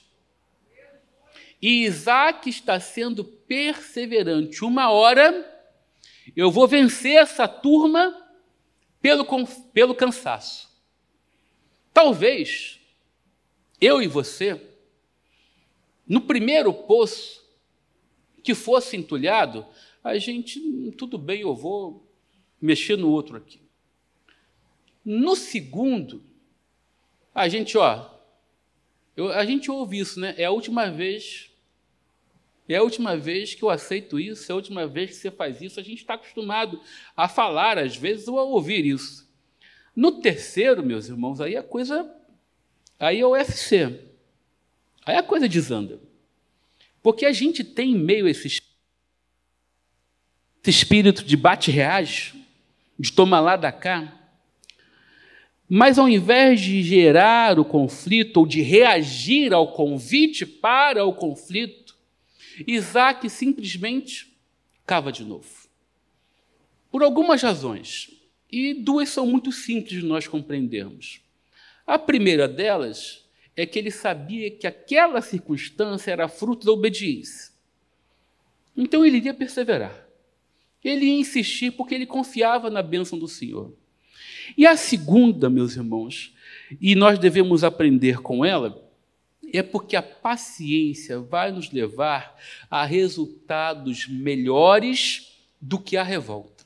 E 1.62 1.84
Isaac 1.84 2.50
está 2.50 2.80
sendo 2.80 3.26
perseverante. 3.26 4.64
Uma 4.64 4.92
hora 4.92 5.46
eu 6.38 6.50
vou 6.50 6.70
vencer 6.70 7.18
essa 7.18 7.50
turma 7.50 8.25
pelo, 9.06 9.24
pelo 9.72 9.94
cansaço. 9.94 10.68
Talvez 11.94 12.80
eu 13.80 14.02
e 14.02 14.08
você, 14.08 14.60
no 16.08 16.22
primeiro 16.22 16.74
poço 16.74 17.48
que 18.44 18.56
fosse 18.56 18.98
entulhado, 18.98 19.64
a 20.04 20.18
gente, 20.18 20.60
tudo 20.98 21.20
bem, 21.20 21.42
eu 21.42 21.56
vou 21.56 22.12
mexer 22.60 22.98
no 22.98 23.12
outro 23.12 23.38
aqui. 23.38 23.62
No 25.06 25.36
segundo, 25.36 26.24
a 27.32 27.48
gente, 27.48 27.78
ó, 27.78 28.10
eu, 29.16 29.32
a 29.32 29.46
gente 29.46 29.70
ouve 29.70 30.00
isso, 30.00 30.20
né? 30.20 30.34
É 30.36 30.46
a 30.46 30.52
última 30.52 30.90
vez 30.90 31.52
é 32.74 32.78
a 32.78 32.84
última 32.84 33.16
vez 33.16 33.54
que 33.54 33.64
eu 33.64 33.70
aceito 33.70 34.20
isso, 34.20 34.52
é 34.52 34.54
a 34.54 34.56
última 34.56 34.88
vez 34.88 35.12
que 35.12 35.16
você 35.18 35.30
faz 35.30 35.62
isso. 35.62 35.80
A 35.80 35.84
gente 35.84 36.00
está 36.00 36.16
acostumado 36.16 36.82
a 37.16 37.28
falar, 37.28 37.78
às 37.78 37.96
vezes, 37.96 38.28
ou 38.28 38.40
a 38.40 38.44
ouvir 38.44 38.86
isso. 38.86 39.30
No 39.96 40.20
terceiro, 40.20 40.84
meus 40.84 41.08
irmãos, 41.08 41.40
aí 41.40 41.56
a 41.56 41.62
coisa. 41.62 42.12
Aí 43.00 43.20
é 43.20 43.26
o 43.26 43.32
UFC. 43.32 44.00
Aí 45.06 45.16
a 45.16 45.24
coisa 45.24 45.48
desanda. 45.48 46.00
Porque 47.04 47.26
a 47.26 47.32
gente 47.32 47.64
tem 47.64 47.92
em 47.92 48.00
meio 48.00 48.28
esse, 48.28 48.48
esse 48.48 48.62
espírito 50.66 51.24
de 51.24 51.38
bate-reage, 51.38 52.34
de 52.98 53.12
tomar 53.12 53.42
lá 53.42 53.56
da 53.56 53.72
cá. 53.72 54.12
Mas 55.70 56.00
ao 56.00 56.10
invés 56.10 56.60
de 56.60 56.82
gerar 56.82 57.60
o 57.60 57.66
conflito 57.66 58.38
ou 58.38 58.48
de 58.48 58.64
reagir 58.64 59.54
ao 59.54 59.72
convite 59.72 60.48
para 60.48 61.06
o 61.06 61.14
conflito, 61.14 61.85
Isaac 62.68 63.30
simplesmente 63.30 64.36
cava 64.86 65.12
de 65.12 65.24
novo. 65.24 65.68
Por 66.92 67.04
algumas 67.04 67.42
razões. 67.42 68.12
E 68.52 68.74
duas 68.74 69.10
são 69.10 69.26
muito 69.26 69.52
simples 69.52 70.00
de 70.00 70.06
nós 70.06 70.28
compreendermos. 70.28 71.20
A 71.86 72.00
primeira 72.00 72.48
delas 72.48 73.26
é 73.56 73.66
que 73.66 73.80
ele 73.80 73.92
sabia 73.92 74.52
que 74.52 74.68
aquela 74.68 75.22
circunstância 75.22 76.12
era 76.12 76.28
fruto 76.28 76.66
da 76.66 76.72
obediência. 76.72 77.52
Então 78.76 79.06
ele 79.06 79.18
iria 79.18 79.34
perseverar. 79.34 80.06
Ele 80.84 81.06
ia 81.06 81.20
insistir 81.20 81.72
porque 81.72 81.96
ele 81.96 82.06
confiava 82.06 82.70
na 82.70 82.84
bênção 82.84 83.18
do 83.18 83.28
Senhor. 83.28 83.74
E 84.58 84.68
a 84.68 84.78
segunda, 84.78 85.50
meus 85.50 85.76
irmãos, 85.76 86.34
e 86.80 86.96
nós 86.96 87.18
devemos 87.18 87.64
aprender 87.64 88.22
com 88.22 88.46
ela, 88.46 88.85
é 89.54 89.64
porque 89.64 89.96
a 89.96 90.02
paciência 90.02 91.20
vai 91.20 91.52
nos 91.52 91.72
levar 91.72 92.38
a 92.70 92.86
resultados 92.86 94.08
melhores 94.08 95.36
do 95.62 95.80
que 95.80 95.98
a 95.98 96.04
revolta. 96.04 96.66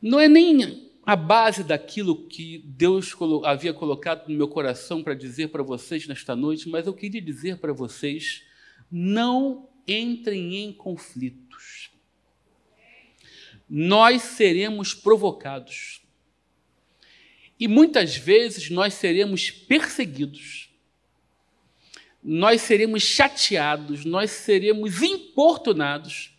Não 0.00 0.18
é 0.20 0.28
nem 0.28 0.88
a 1.04 1.16
base 1.16 1.64
daquilo 1.64 2.28
que 2.28 2.58
Deus 2.66 3.14
havia 3.44 3.72
colocado 3.72 4.28
no 4.28 4.36
meu 4.36 4.46
coração 4.46 5.02
para 5.02 5.14
dizer 5.14 5.48
para 5.48 5.62
vocês 5.62 6.06
nesta 6.06 6.36
noite, 6.36 6.68
mas 6.68 6.86
eu 6.86 6.92
queria 6.92 7.20
dizer 7.20 7.58
para 7.58 7.72
vocês: 7.72 8.44
não 8.90 9.68
entrem 9.86 10.56
em 10.56 10.72
conflitos. 10.72 11.90
Nós 13.68 14.22
seremos 14.22 14.94
provocados. 14.94 15.97
E 17.58 17.66
muitas 17.66 18.16
vezes 18.16 18.70
nós 18.70 18.94
seremos 18.94 19.50
perseguidos, 19.50 20.70
nós 22.22 22.60
seremos 22.60 23.02
chateados, 23.02 24.04
nós 24.04 24.30
seremos 24.30 25.02
importunados 25.02 26.32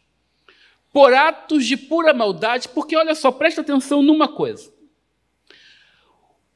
por 0.91 1.13
atos 1.13 1.65
de 1.65 1.77
pura 1.77 2.13
maldade, 2.13 2.69
porque 2.69 2.95
olha 2.95 3.15
só, 3.15 3.31
presta 3.31 3.61
atenção 3.61 4.01
numa 4.01 4.27
coisa. 4.27 4.71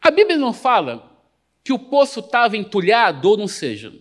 A 0.02 0.12
Bíblia 0.12 0.38
não 0.38 0.54
fala 0.54 1.12
que 1.64 1.72
o 1.72 1.80
poço 1.80 2.20
estava 2.20 2.58
entulhado, 2.58 3.30
ou 3.30 3.38
não 3.38 3.48
seja, 3.48 3.94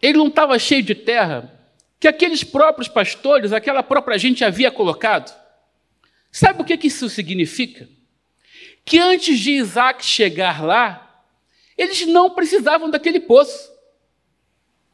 ele 0.00 0.18
não 0.18 0.28
estava 0.28 0.58
cheio 0.58 0.82
de 0.82 0.94
terra, 0.94 1.52
que 1.98 2.08
aqueles 2.08 2.44
próprios 2.44 2.88
pastores, 2.88 3.52
aquela 3.52 3.82
própria 3.82 4.18
gente 4.18 4.44
havia 4.44 4.70
colocado. 4.70 5.34
Sabe 6.30 6.62
o 6.62 6.64
que 6.64 6.86
isso 6.86 7.08
significa? 7.08 7.88
Que 8.86 9.00
antes 9.00 9.40
de 9.40 9.50
Isaac 9.50 10.02
chegar 10.04 10.64
lá, 10.64 11.24
eles 11.76 12.06
não 12.06 12.30
precisavam 12.30 12.88
daquele 12.88 13.18
poço. 13.18 13.70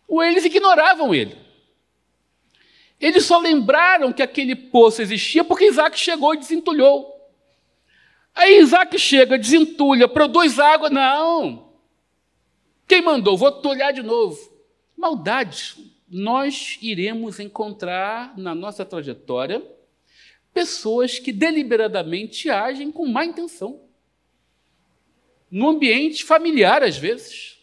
Ou 0.08 0.22
eles 0.22 0.46
ignoravam 0.46 1.14
ele. 1.14 1.36
Eles 2.98 3.26
só 3.26 3.38
lembraram 3.38 4.10
que 4.10 4.22
aquele 4.22 4.56
poço 4.56 5.02
existia 5.02 5.44
porque 5.44 5.66
Isaac 5.66 5.98
chegou 5.98 6.34
e 6.34 6.38
desentulhou. 6.38 7.12
Aí 8.34 8.60
Isaac 8.60 8.98
chega, 8.98 9.38
desentulha, 9.38 10.08
produz 10.08 10.58
água. 10.58 10.88
Não. 10.88 11.70
Quem 12.88 13.02
mandou? 13.02 13.36
Vou 13.36 13.52
tolhar 13.52 13.92
de 13.92 14.02
novo. 14.02 14.38
Maldade. 14.96 15.76
Nós 16.08 16.78
iremos 16.80 17.38
encontrar 17.38 18.36
na 18.38 18.54
nossa 18.54 18.86
trajetória 18.86 19.62
pessoas 20.52 21.18
que 21.18 21.32
deliberadamente 21.32 22.48
agem 22.50 22.90
com 22.90 23.06
má 23.06 23.24
intenção. 23.24 23.81
No 25.52 25.68
ambiente 25.68 26.24
familiar, 26.24 26.82
às 26.82 26.96
vezes, 26.96 27.58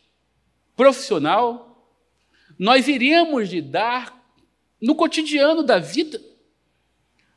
profissional, 0.75 1.91
nós 2.55 2.87
iremos 2.87 3.49
lidar 3.49 4.31
no 4.79 4.93
cotidiano 4.93 5.63
da 5.63 5.79
vida, 5.79 6.21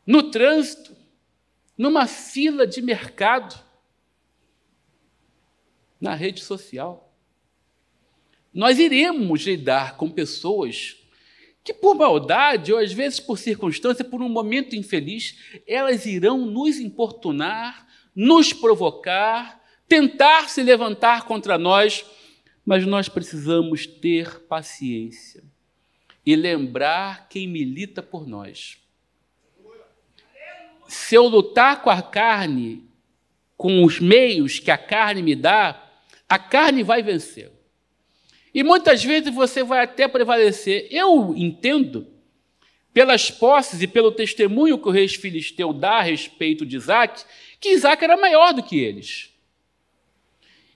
no 0.07 0.31
trânsito, 0.31 0.95
numa 1.77 2.07
fila 2.07 2.67
de 2.67 2.83
mercado, 2.83 3.59
na 5.99 6.15
rede 6.15 6.43
social. 6.43 7.17
Nós 8.53 8.79
iremos 8.79 9.41
lidar 9.47 9.97
com 9.97 10.11
pessoas 10.11 10.99
que, 11.65 11.73
por 11.73 11.95
maldade, 11.95 12.75
ou 12.75 12.79
às 12.79 12.93
vezes 12.93 13.19
por 13.19 13.39
circunstância, 13.39 14.05
por 14.05 14.21
um 14.21 14.29
momento 14.29 14.77
infeliz, 14.77 15.63
elas 15.67 16.05
irão 16.05 16.45
nos 16.45 16.77
importunar, 16.77 17.89
nos 18.15 18.53
provocar, 18.53 19.62
tentar 19.93 20.49
se 20.49 20.63
levantar 20.63 21.27
contra 21.27 21.59
nós, 21.59 22.03
mas 22.65 22.87
nós 22.87 23.11
precisamos 23.11 23.87
ter 23.87 24.41
paciência 24.45 25.45
e 26.25 26.35
lembrar 26.35 27.29
quem 27.29 27.47
milita 27.47 28.03
por 28.03 28.27
nós. 28.27 28.79
Se 30.89 31.15
eu 31.15 31.27
lutar 31.27 31.83
com 31.83 31.91
a 31.91 32.01
carne, 32.01 32.89
com 33.55 33.85
os 33.85 34.01
meios 34.01 34.59
que 34.59 34.71
a 34.71 34.79
carne 34.79 35.23
me 35.23 35.37
dá, 35.37 35.91
a 36.27 36.39
carne 36.39 36.83
vai 36.83 37.03
vencer. 37.03 37.53
E 38.55 38.63
muitas 38.63 39.05
vezes 39.05 39.35
você 39.35 39.63
vai 39.63 39.85
até 39.85 40.09
prevalecer. 40.09 40.89
Eu 40.91 41.35
entendo, 41.37 42.07
pelas 42.95 43.31
posses 43.31 43.83
e 43.83 43.87
pelo 43.87 44.11
testemunho 44.11 44.79
que 44.79 44.89
o 44.89 44.91
rei 44.91 45.07
filisteu 45.07 45.71
dá 45.71 45.99
a 45.99 46.03
respeito 46.03 46.65
de 46.65 46.77
Isaac, 46.77 47.25
que 47.61 47.73
Isaac 47.73 48.03
era 48.03 48.17
maior 48.17 48.55
do 48.55 48.63
que 48.63 48.79
eles. 48.81 49.32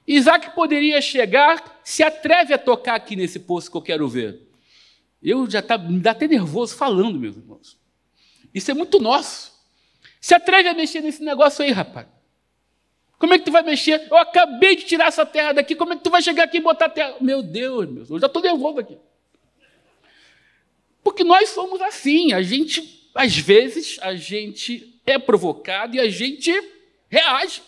Isaac 0.06 0.54
poderia 0.54 1.00
chegar, 1.00 1.80
se 1.82 2.02
atreve 2.02 2.54
a 2.54 2.58
tocar 2.58 2.94
aqui 2.94 3.16
nesse 3.16 3.40
poço 3.40 3.70
que 3.70 3.76
eu 3.76 3.82
quero 3.82 4.08
ver. 4.08 4.40
Eu 5.22 5.50
já 5.50 5.60
tá, 5.60 5.76
me 5.76 5.98
dá 5.98 6.12
até 6.12 6.28
nervoso 6.28 6.76
falando, 6.76 7.18
meus 7.18 7.36
irmãos. 7.36 7.76
Isso 8.54 8.70
é 8.70 8.75
muito 8.75 9.00
nosso. 9.00 9.52
Se 10.20 10.34
atreve 10.34 10.68
a 10.68 10.75
mexer 10.75 11.00
nesse 11.00 11.22
negócio 11.22 11.64
aí, 11.64 11.72
rapaz. 11.72 12.06
Como 13.18 13.32
é 13.34 13.38
que 13.38 13.44
tu 13.44 13.50
vai 13.50 13.62
mexer? 13.62 14.06
Eu 14.10 14.16
acabei 14.16 14.76
de 14.76 14.84
tirar 14.84 15.06
essa 15.06 15.25
terra 15.25 15.52
daqui, 15.52 15.75
como 15.75 15.92
é 15.92 15.96
que 15.96 16.02
tu 16.02 16.10
vai 16.10 16.22
chegar 16.22 16.44
aqui 16.44 16.58
e 16.58 16.60
botar 16.60 16.86
a 16.86 16.90
terra? 16.90 17.16
Meu 17.20 17.42
Deus, 17.42 17.88
meu, 17.88 18.06
eu 18.08 18.20
já 18.20 18.26
estou 18.26 18.42
nervoso 18.42 18.78
aqui. 18.78 18.96
Porque 21.02 21.25
nós 21.25 21.48
somos 21.50 21.80
assim, 21.80 22.32
a 22.32 22.42
gente, 22.42 23.10
às 23.14 23.36
vezes, 23.36 23.98
a 24.02 24.14
gente 24.14 25.00
é 25.06 25.18
provocado 25.18 25.96
e 25.96 26.00
a 26.00 26.08
gente 26.08 26.52
reage. 27.08 27.62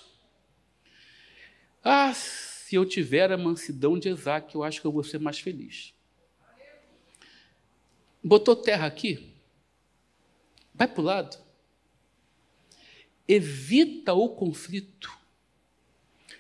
Ah, 1.83 2.13
se 2.13 2.75
eu 2.75 2.85
tiver 2.85 3.33
a 3.33 3.39
mansidão 3.39 3.99
de 3.99 4.09
Isaac, 4.09 4.55
eu 4.55 4.63
acho 4.63 4.81
que 4.81 4.87
eu 4.87 4.93
vou 4.93 5.05
ser 5.05 5.19
mais 5.19 5.39
feliz. 5.39 5.95
Botou 8.23 8.57
terra 8.57 8.87
aqui? 8.87 9.33
Vai 10.75 10.87
para 10.87 11.01
o 11.01 11.05
lado. 11.05 11.39
Evita 13.27 14.15
o 14.15 14.29
conflito. 14.31 15.11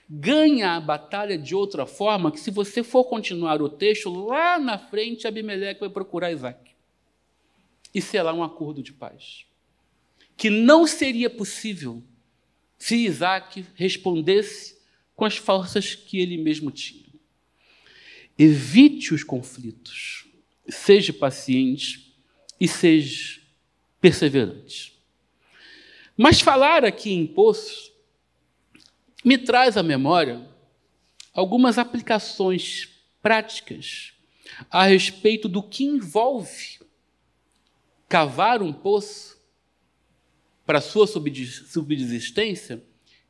Ganha 0.08 0.72
a 0.72 0.80
batalha 0.80 1.36
de 1.36 1.54
outra 1.54 1.84
forma, 1.84 2.32
que 2.32 2.40
se 2.40 2.50
você 2.50 2.82
for 2.82 3.04
continuar 3.04 3.60
o 3.60 3.68
texto, 3.68 4.10
lá 4.10 4.58
na 4.58 4.78
frente 4.78 5.26
Abimeleque 5.26 5.80
vai 5.80 5.90
procurar 5.90 6.32
Isaac. 6.32 6.72
E 7.94 8.00
será 8.00 8.32
um 8.32 8.42
acordo 8.42 8.82
de 8.82 8.92
paz. 8.92 9.44
Que 10.36 10.50
não 10.50 10.86
seria 10.86 11.28
possível 11.28 12.02
se 12.78 12.96
Isaac 12.96 13.66
respondesse 13.74 14.77
com 15.18 15.24
as 15.24 15.36
forças 15.36 15.96
que 15.96 16.20
ele 16.20 16.36
mesmo 16.36 16.70
tinha. 16.70 17.08
Evite 18.38 19.12
os 19.12 19.24
conflitos 19.24 20.28
seja 20.68 21.12
paciente 21.12 22.14
e 22.60 22.68
seja 22.68 23.40
perseverante. 24.00 24.96
Mas 26.16 26.40
falar 26.40 26.84
aqui 26.84 27.10
em 27.10 27.26
poço 27.26 27.92
me 29.24 29.36
traz 29.36 29.76
à 29.76 29.82
memória 29.82 30.48
algumas 31.34 31.78
aplicações 31.78 32.88
práticas 33.20 34.12
a 34.70 34.84
respeito 34.84 35.48
do 35.48 35.64
que 35.64 35.82
envolve 35.82 36.78
cavar 38.08 38.62
um 38.62 38.72
poço 38.72 39.36
para 40.64 40.80
sua 40.80 41.08
subsistência 41.08 42.86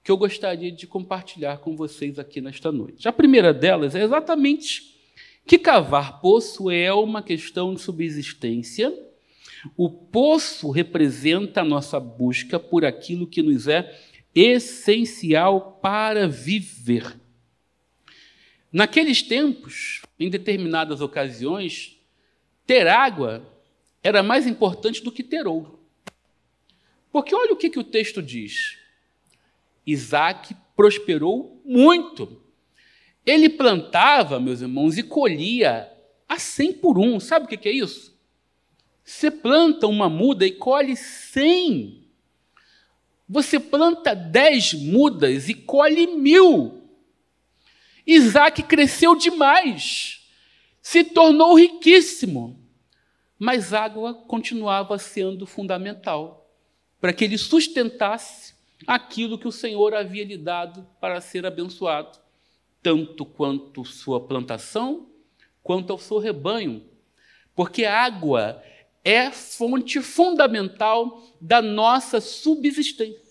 que 0.09 0.13
eu 0.13 0.17
gostaria 0.17 0.73
de 0.73 0.87
compartilhar 0.87 1.59
com 1.59 1.77
vocês 1.77 2.19
aqui 2.19 2.41
nesta 2.41 2.73
noite. 2.73 3.07
A 3.07 3.13
primeira 3.13 3.53
delas 3.53 3.95
é 3.95 4.03
exatamente 4.03 4.99
que 5.47 5.59
cavar 5.59 6.23
poço 6.23 6.71
é 6.71 6.91
uma 6.91 7.23
questão 7.23 7.75
de 7.75 7.83
subsistência. 7.83 8.91
O 9.77 9.91
poço 9.91 10.71
representa 10.71 11.61
a 11.61 11.65
nossa 11.65 12.01
busca 12.01 12.59
por 12.59 12.87
aquilo 12.87 13.27
que 13.27 13.43
nos 13.43 13.69
é 13.69 13.95
essencial 14.35 15.79
para 15.83 16.27
viver. 16.27 17.15
Naqueles 18.73 19.21
tempos, 19.21 20.01
em 20.19 20.31
determinadas 20.31 21.03
ocasiões, 21.03 22.01
ter 22.67 22.89
água 22.89 23.47
era 24.03 24.23
mais 24.23 24.47
importante 24.47 25.05
do 25.05 25.13
que 25.13 25.23
ter 25.23 25.47
ouro. 25.47 25.79
Porque 27.13 27.35
olha 27.35 27.53
o 27.53 27.57
que, 27.57 27.69
que 27.69 27.79
o 27.79 27.85
texto 27.85 28.23
diz. 28.23 28.88
Isaac 29.91 30.55
prosperou 30.77 31.61
muito 31.65 32.49
ele 33.31 33.51
plantava, 33.51 34.41
meus 34.41 34.63
irmãos, 34.63 34.97
e 34.97 35.03
colhia 35.03 35.93
a 36.27 36.39
100 36.39 36.73
por 36.75 36.99
um. 36.99 37.21
Sabe 37.21 37.45
o 37.45 37.49
que 37.49 37.69
é 37.69 37.73
isso? 37.73 38.17
Você 39.05 39.31
planta 39.31 39.87
uma 39.87 40.09
muda 40.09 40.47
e 40.47 40.53
colhe 40.53 40.97
100. 40.97 42.09
Você 43.29 43.61
planta 43.61 44.15
10 44.15 44.73
mudas 44.75 45.47
e 45.51 45.53
colhe 45.53 46.07
mil. 46.07 46.83
Isaac 48.07 48.63
cresceu 48.63 49.15
demais, 49.15 50.27
se 50.81 51.05
tornou 51.05 51.55
riquíssimo, 51.55 52.59
mas 53.39 53.75
água 53.75 54.15
continuava 54.15 54.97
sendo 54.99 55.45
fundamental 55.45 56.51
para 56.99 57.13
que 57.13 57.25
ele 57.25 57.37
sustentasse 57.37 58.55
aquilo 58.87 59.39
que 59.39 59.49
o 59.49 59.53
Senhor 59.53 59.95
havia 59.95 60.25
lhe 60.25 60.37
dado 60.37 60.87
para 61.01 61.21
ser 61.21 61.45
abençoado 61.45 62.19
tanto 62.83 63.25
quanto 63.27 63.85
sua 63.85 64.21
plantação, 64.21 65.09
quanto 65.63 65.93
ao 65.93 65.99
seu 65.99 66.19
rebanho, 66.19 66.87
porque 67.55 67.85
a 67.85 68.03
água 68.05 68.63
é 69.05 69.31
fonte 69.31 70.01
fundamental 70.01 71.23
da 71.41 71.61
nossa 71.61 72.21
subsistência. 72.21 73.28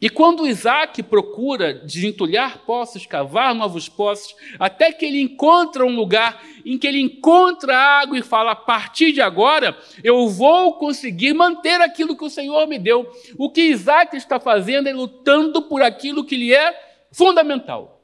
E 0.00 0.08
quando 0.08 0.46
Isaac 0.46 1.02
procura 1.02 1.74
desentulhar 1.74 2.60
poços, 2.60 3.04
cavar 3.04 3.54
novos 3.54 3.86
poços, 3.86 4.34
até 4.58 4.90
que 4.92 5.04
ele 5.04 5.20
encontra 5.20 5.84
um 5.84 5.94
lugar 5.94 6.42
em 6.64 6.78
que 6.78 6.86
ele 6.86 7.00
encontra 7.00 7.76
água 7.76 8.18
e 8.18 8.22
fala: 8.22 8.52
a 8.52 8.56
partir 8.56 9.12
de 9.12 9.20
agora 9.20 9.76
eu 10.02 10.26
vou 10.26 10.74
conseguir 10.74 11.34
manter 11.34 11.82
aquilo 11.82 12.16
que 12.16 12.24
o 12.24 12.30
Senhor 12.30 12.66
me 12.66 12.78
deu. 12.78 13.12
O 13.36 13.50
que 13.50 13.60
Isaac 13.60 14.16
está 14.16 14.40
fazendo 14.40 14.88
é 14.88 14.92
lutando 14.92 15.62
por 15.62 15.82
aquilo 15.82 16.24
que 16.24 16.36
lhe 16.36 16.54
é 16.54 16.74
fundamental. 17.12 18.02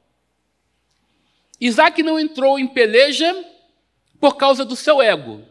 Isaac 1.59 2.03
não 2.03 2.19
entrou 2.19 2.59
em 2.59 2.67
peleja 2.67 3.35
por 4.19 4.37
causa 4.37 4.63
do 4.63 4.75
seu 4.75 5.01
ego. 5.01 5.43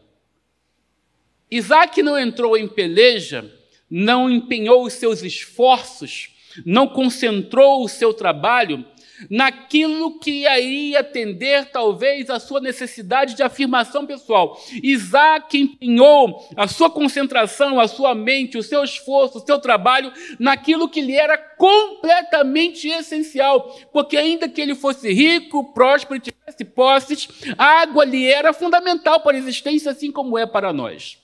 Isaac 1.51 2.01
não 2.03 2.17
entrou 2.17 2.57
em 2.57 2.69
peleja, 2.69 3.53
não 3.91 4.31
empenhou 4.31 4.85
os 4.85 4.93
seus 4.93 5.23
esforços, 5.23 6.36
não 6.65 6.87
concentrou 6.87 7.85
o 7.85 7.89
seu 7.89 8.15
trabalho 8.15 8.85
naquilo 9.31 10.19
que 10.19 10.47
iria 10.47 11.01
atender 11.01 11.67
talvez 11.67 12.29
a 12.29 12.39
sua 12.39 12.61
necessidade 12.61 13.35
de 13.35 13.43
afirmação 13.43 14.07
pessoal. 14.07 14.61
Isaac 14.83 15.59
empenhou 15.59 16.49
a 16.57 16.69
sua 16.69 16.91
concentração, 16.91 17.81
a 17.81 17.89
sua 17.89 18.15
mente, 18.15 18.59
o 18.59 18.63
seu 18.63 18.85
esforço, 18.85 19.39
o 19.39 19.47
seu 19.47 19.59
trabalho 19.59 20.13
naquilo 20.39 20.89
que 20.89 21.01
lhe 21.01 21.15
era 21.15 21.39
completamente 21.39 22.89
essencial, 22.89 23.75
porque 23.93 24.17
ainda 24.17 24.49
que 24.49 24.61
ele 24.61 24.75
fosse 24.75 25.13
rico, 25.13 25.73
próspero 25.73 26.17
e 26.17 26.21
tivesse 26.21 26.65
posses, 26.65 27.29
a 27.57 27.83
água 27.83 28.05
lhe 28.05 28.27
era 28.27 28.53
fundamental 28.53 29.21
para 29.21 29.37
a 29.37 29.41
existência, 29.41 29.91
assim 29.91 30.11
como 30.11 30.39
é 30.39 30.47
para 30.47 30.73
nós. 30.73 31.19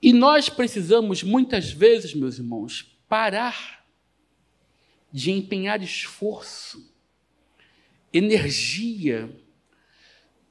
E 0.00 0.12
nós 0.12 0.48
precisamos, 0.48 1.24
muitas 1.24 1.72
vezes, 1.72 2.14
meus 2.14 2.38
irmãos, 2.38 2.97
parar 3.08 3.84
de 5.12 5.30
empenhar 5.30 5.82
esforço, 5.82 6.94
energia, 8.12 9.34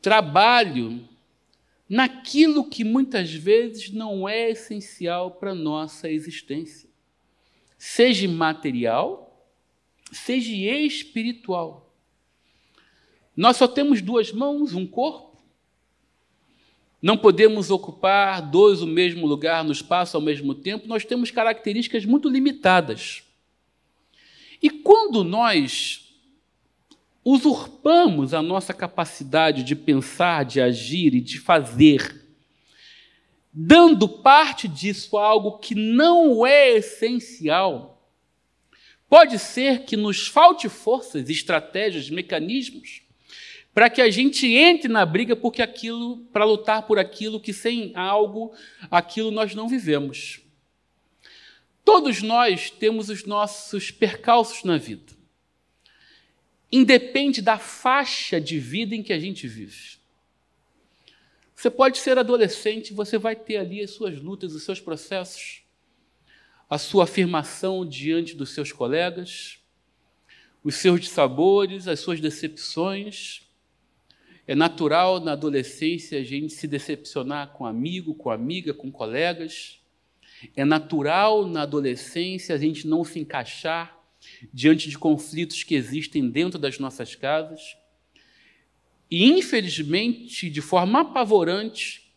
trabalho 0.02 1.08
naquilo 1.88 2.70
que 2.70 2.84
muitas 2.84 3.34
vezes 3.34 3.92
não 3.92 4.28
é 4.28 4.50
essencial 4.50 5.32
para 5.32 5.52
a 5.52 5.56
nossa 5.56 6.10
existência, 6.10 6.90
seja 7.78 8.28
material, 8.28 9.48
seja 10.12 10.54
espiritual. 10.54 11.94
Nós 13.36 13.58
só 13.58 13.68
temos 13.68 14.02
duas 14.02 14.32
mãos, 14.32 14.74
um 14.74 14.88
corpo, 14.88 15.27
não 17.02 17.18
podemos 17.18 17.70
ocupar 17.70 18.42
dois 18.42 18.82
o 18.82 18.88
mesmo 18.88 19.28
lugar 19.28 19.64
no 19.64 19.72
espaço 19.72 20.18
ao 20.18 20.24
mesmo 20.24 20.56
tempo, 20.56 20.88
nós 20.88 21.06
temos 21.06 21.30
características 21.30 22.06
muito 22.06 22.28
limitadas. 22.28 23.24
E 24.62 24.70
quando 24.70 25.24
nós 25.24 26.16
usurpamos 27.24 28.34
a 28.34 28.42
nossa 28.42 28.74
capacidade 28.74 29.64
de 29.64 29.76
pensar, 29.76 30.44
de 30.44 30.60
agir 30.60 31.14
e 31.14 31.22
de 31.22 31.40
fazer, 31.40 32.26
dando 33.54 34.08
parte 34.10 34.68
disso 34.68 35.18
a 35.18 35.26
algo 35.26 35.60
que 35.60 35.76
não 35.76 36.46
é 36.46 36.72
essencial, 36.78 38.10
pode 39.08 39.38
ser 39.38 39.84
que 39.84 39.96
nos 39.96 40.28
falte 40.28 40.68
forças, 40.68 41.30
estratégias, 41.30 42.10
mecanismos 42.10 43.07
para 43.78 43.92
que 43.92 44.02
a 44.02 44.10
gente 44.10 44.48
entre 44.48 44.88
na 44.88 45.06
briga 45.06 45.36
porque 45.36 45.62
aquilo, 45.62 46.18
para 46.34 46.44
lutar 46.44 46.88
por 46.88 46.98
aquilo 46.98 47.40
que 47.40 47.54
sem 47.54 47.96
algo, 47.96 48.52
aquilo 48.90 49.30
nós 49.30 49.54
não 49.54 49.68
vivemos. 49.68 50.42
Todos 51.86 52.24
nós 52.24 52.72
temos 52.72 53.08
os 53.08 53.24
nossos 53.24 53.92
percalços 53.92 54.64
na 54.64 54.80
vida. 54.80 55.14
Independe 56.72 57.40
da 57.40 57.60
faixa 57.60 58.42
de 58.42 58.58
vida 58.58 58.96
em 58.96 59.04
que 59.04 59.14
a 59.14 59.20
gente 59.20 59.48
vive. 59.48 60.00
Você 61.54 61.70
pode 61.70 62.00
ser 62.00 62.18
adolescente, 62.18 62.96
você 62.96 63.20
vai 63.20 63.36
ter 63.36 63.58
ali 63.58 63.84
as 63.84 63.92
suas 63.92 64.20
lutas, 64.20 64.56
os 64.56 64.64
seus 64.64 64.80
processos, 64.80 65.62
a 66.68 66.80
sua 66.80 67.04
afirmação 67.04 67.88
diante 67.88 68.34
dos 68.34 68.56
seus 68.56 68.72
colegas, 68.72 69.60
os 70.64 70.74
seus 70.74 71.00
dissabores, 71.00 71.88
as 71.88 72.00
suas 72.00 72.20
decepções. 72.20 73.47
É 74.48 74.56
natural 74.56 75.20
na 75.20 75.34
adolescência 75.34 76.20
a 76.20 76.24
gente 76.24 76.54
se 76.54 76.68
decepcionar 76.68 77.50
com 77.50 77.66
amigo, 77.66 78.16
com 78.16 78.30
amiga, 78.30 78.74
com 78.74 78.90
colegas. 78.90 79.82
É 80.56 80.64
natural 80.64 81.46
na 81.46 81.64
adolescência 81.64 82.56
a 82.56 82.58
gente 82.58 82.88
não 82.88 83.04
se 83.04 83.20
encaixar 83.20 84.02
diante 84.54 84.90
de 84.90 84.98
conflitos 84.98 85.64
que 85.64 85.76
existem 85.76 86.30
dentro 86.30 86.58
das 86.58 86.80
nossas 86.80 87.14
casas. 87.14 87.76
E, 89.12 89.26
infelizmente, 89.26 90.50
de 90.50 90.62
forma 90.62 91.02
apavorante, 91.02 92.14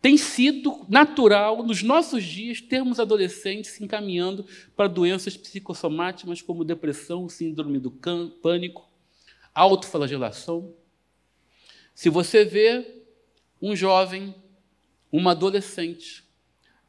tem 0.00 0.16
sido 0.16 0.86
natural 0.88 1.64
nos 1.64 1.82
nossos 1.82 2.22
dias 2.22 2.60
termos 2.60 3.00
adolescentes 3.00 3.72
se 3.72 3.82
encaminhando 3.82 4.46
para 4.76 4.86
doenças 4.86 5.36
psicossomáticas 5.36 6.40
como 6.40 6.64
depressão, 6.64 7.28
síndrome 7.28 7.80
do 7.80 7.90
pânico, 7.90 8.88
autoflagelação. 9.52 10.72
Se 11.96 12.10
você 12.10 12.44
vê 12.44 13.04
um 13.60 13.74
jovem, 13.74 14.34
uma 15.10 15.30
adolescente, 15.30 16.22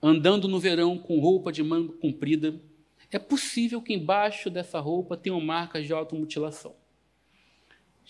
andando 0.04 0.50
no 0.50 0.60
verão 0.60 0.98
com 0.98 1.18
roupa 1.22 1.50
de 1.50 1.64
manga 1.64 1.94
comprida, 1.94 2.62
é 3.10 3.18
possível 3.18 3.82
que 3.82 3.94
embaixo 3.94 4.50
dessa 4.50 4.82
roupa 4.82 5.16
tenham 5.16 5.40
marcas 5.40 5.88
de 5.88 5.94
automutilação. 5.94 6.76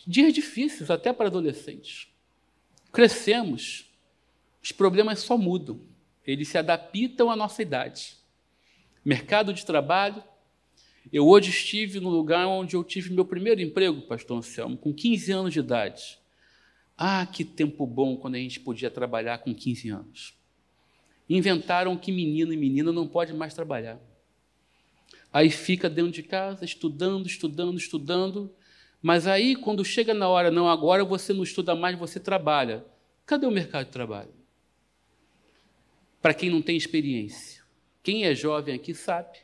Dias 0.07 0.33
difíceis 0.33 0.89
até 0.89 1.13
para 1.13 1.27
adolescentes. 1.27 2.07
Crescemos, 2.91 3.93
os 4.59 4.71
problemas 4.71 5.19
só 5.19 5.37
mudam, 5.37 5.79
eles 6.25 6.47
se 6.47 6.57
adaptam 6.57 7.29
à 7.29 7.35
nossa 7.35 7.61
idade. 7.61 8.17
Mercado 9.05 9.53
de 9.53 9.63
trabalho. 9.63 10.23
Eu 11.13 11.27
hoje 11.27 11.51
estive 11.51 11.99
no 11.99 12.09
lugar 12.09 12.47
onde 12.47 12.75
eu 12.75 12.83
tive 12.83 13.13
meu 13.13 13.23
primeiro 13.23 13.61
emprego, 13.61 14.01
pastor 14.01 14.39
Anselmo, 14.39 14.75
com 14.75 14.91
15 14.91 15.31
anos 15.31 15.53
de 15.53 15.59
idade. 15.59 16.25
Ah, 16.97 17.25
que 17.25 17.45
tempo 17.45 17.85
bom 17.85 18.17
quando 18.17 18.35
a 18.35 18.39
gente 18.39 18.59
podia 18.59 18.89
trabalhar 18.89 19.37
com 19.37 19.53
15 19.53 19.89
anos. 19.89 20.33
Inventaram 21.29 21.95
que 21.95 22.11
menino 22.11 22.51
e 22.51 22.57
menina 22.57 22.91
não 22.91 23.07
pode 23.07 23.33
mais 23.33 23.53
trabalhar. 23.53 23.99
Aí 25.31 25.51
fica 25.51 25.89
dentro 25.89 26.11
de 26.11 26.23
casa 26.23 26.65
estudando, 26.65 27.27
estudando, 27.27 27.77
estudando, 27.77 28.51
mas 29.01 29.27
aí 29.27 29.55
quando 29.55 29.85
chega 29.85 30.13
na 30.13 30.27
hora, 30.27 30.49
não, 30.49 30.67
agora 30.67 31.05
você 31.05 31.33
não 31.33 31.43
estuda 31.43 31.75
mais, 31.75 31.99
você 31.99 32.19
trabalha. 32.19 32.83
Cadê 33.25 33.45
o 33.45 33.51
mercado 33.51 33.85
de 33.85 33.91
trabalho? 33.91 34.33
Para 36.21 36.33
quem 36.33 36.49
não 36.49 36.61
tem 36.61 36.75
experiência. 36.75 37.61
Quem 38.01 38.25
é 38.25 38.33
jovem 38.33 38.73
aqui 38.73 38.93
sabe 38.93 39.37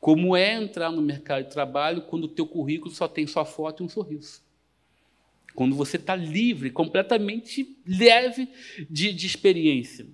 como 0.00 0.34
é 0.34 0.54
entrar 0.54 0.90
no 0.90 1.00
mercado 1.00 1.44
de 1.44 1.52
trabalho 1.52 2.02
quando 2.02 2.24
o 2.24 2.28
teu 2.28 2.44
currículo 2.44 2.92
só 2.92 3.06
tem 3.06 3.24
sua 3.24 3.44
foto 3.44 3.82
e 3.82 3.86
um 3.86 3.88
sorriso. 3.88 4.42
Quando 5.54 5.76
você 5.76 5.96
está 5.96 6.16
livre, 6.16 6.70
completamente 6.70 7.76
leve 7.86 8.48
de, 8.88 9.12
de 9.12 9.26
experiência. 9.26 10.06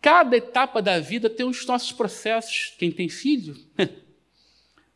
Cada 0.00 0.36
etapa 0.36 0.80
da 0.80 1.00
vida 1.00 1.28
tem 1.28 1.46
os 1.46 1.64
nossos 1.66 1.92
processos. 1.92 2.74
Quem 2.78 2.92
tem 2.92 3.08
filho 3.08 3.56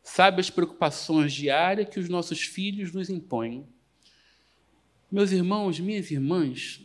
sabe 0.03 0.41
as 0.41 0.49
preocupações 0.49 1.33
diárias 1.33 1.89
que 1.89 1.99
os 1.99 2.07
nossos 2.07 2.41
filhos 2.41 2.93
nos 2.93 3.09
impõem. 3.09 3.65
Meus 5.11 5.31
irmãos, 5.31 5.79
minhas 5.79 6.09
irmãs, 6.09 6.81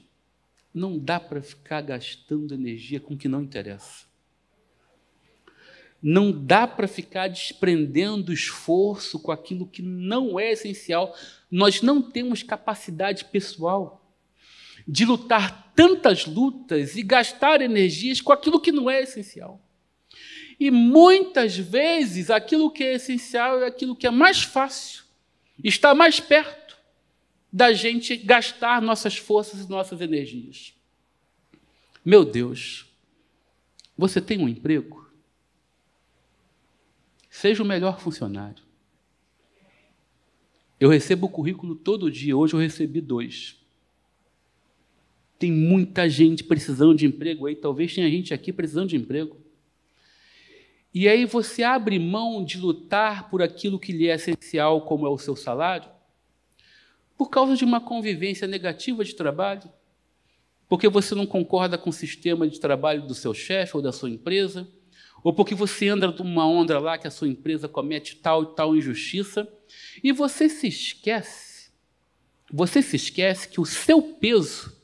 não 0.75 0.99
dá 0.99 1.21
para 1.21 1.41
ficar 1.41 1.81
gastando 1.81 2.53
energia 2.53 2.99
com 2.99 3.15
o 3.15 3.17
que 3.17 3.29
não 3.29 3.43
interessa. 3.43 4.05
Não 6.03 6.31
dá 6.31 6.67
para 6.67 6.87
ficar 6.87 7.29
desprendendo 7.29 8.33
esforço 8.33 9.19
com 9.19 9.33
aquilo 9.33 9.67
que 9.67 9.81
não 9.81 10.39
é 10.39 10.53
essencial. 10.53 11.15
Nós 11.51 11.83
não 11.83 12.03
temos 12.03 12.43
capacidade 12.43 13.25
pessoal 13.27 14.03
de 14.87 15.05
lutar 15.05 15.73
tantas 15.75 16.27
lutas 16.27 16.97
e 16.97 17.03
gastar 17.03 17.61
energias 17.61 18.21
com 18.21 18.33
aquilo 18.33 18.61
que 18.61 18.73
não 18.73 18.91
é 18.91 19.03
essencial. 19.03 19.61
E 20.59 20.71
muitas 20.71 21.57
vezes 21.57 22.31
aquilo 22.31 22.71
que 22.71 22.83
é 22.83 22.95
essencial 22.95 23.61
é 23.61 23.67
aquilo 23.67 23.97
que 23.97 24.07
é 24.07 24.11
mais 24.11 24.43
fácil, 24.43 25.05
está 25.63 25.95
mais 25.95 26.19
perto 26.19 26.79
da 27.53 27.73
gente 27.73 28.17
gastar 28.17 28.81
nossas 28.81 29.17
forças 29.17 29.61
e 29.61 29.69
nossas 29.69 30.01
energias. 30.01 30.75
Meu 32.05 32.25
Deus, 32.25 32.87
você 33.97 34.21
tem 34.21 34.39
um 34.39 34.49
emprego? 34.49 35.11
Seja 37.29 37.63
o 37.63 37.67
melhor 37.67 38.01
funcionário. 38.01 38.66
Eu 40.79 40.91
recebo 40.91 41.27
o 41.27 41.31
currículo 41.31 41.75
todo 41.75 42.11
dia, 42.11 42.37
hoje 42.37 42.55
eu 42.55 42.61
recebi 42.61 43.01
dois. 43.01 43.57
Tem 45.39 45.51
muita 45.51 46.09
gente 46.09 46.45
precisando 46.45 46.95
de 46.95 47.07
emprego 47.07 47.47
aí, 47.47 47.57
talvez 47.57 47.95
tenha 47.95 48.11
gente 48.11 48.35
aqui 48.35 48.53
precisando 48.53 48.89
de 48.89 48.97
emprego. 48.97 49.41
E 50.93 51.09
aí 51.09 51.25
você 51.27 51.63
abre 51.63 51.99
mão 51.99 52.45
de 52.45 52.59
lutar 52.59 53.31
por 53.31 53.43
aquilo 53.43 53.79
que 53.79 53.93
lhe 53.93 54.09
é 54.09 54.15
essencial, 54.15 54.83
como 54.83 55.07
é 55.07 55.11
o 55.11 55.19
seu 55.19 55.37
salário, 55.37 55.91
por 57.17 57.31
causa 57.31 57.57
de 57.57 57.65
uma 57.65 57.81
convivência 57.81 58.47
negativa 58.47 59.05
de 59.05 59.15
trabalho, 59.15 59.71
porque 60.69 60.89
você 60.89 61.15
não 61.15 61.27
concorda 61.27 61.79
com 61.79 61.91
o 61.91 61.93
sistema 61.93 62.47
de 62.49 62.61
trabalho 62.61 63.07
do 63.07 63.15
seu 63.15 63.33
chefe 63.33 63.77
ou 63.77 63.83
da 63.83 63.93
sua 63.93 64.11
empresa, 64.11 64.69
ou 65.23 65.33
porque 65.33 65.55
você 65.55 65.89
anda 65.89 66.09
numa 66.09 66.47
onda 66.47 66.79
lá 66.79 66.99
que 66.99 67.07
a 67.07 67.11
sua 67.11 67.29
empresa 67.29 67.69
comete 67.69 68.17
tal 68.17 68.43
e 68.43 68.55
tal 68.55 68.77
injustiça, 68.77 69.49
e 70.03 70.13
você 70.13 70.49
se 70.49 70.67
esquece, 70.69 71.71
você 72.51 72.81
se 72.83 72.97
esquece 72.97 73.49
que 73.49 73.61
o 73.61 73.67
seu 73.67 74.01
peso 74.01 74.77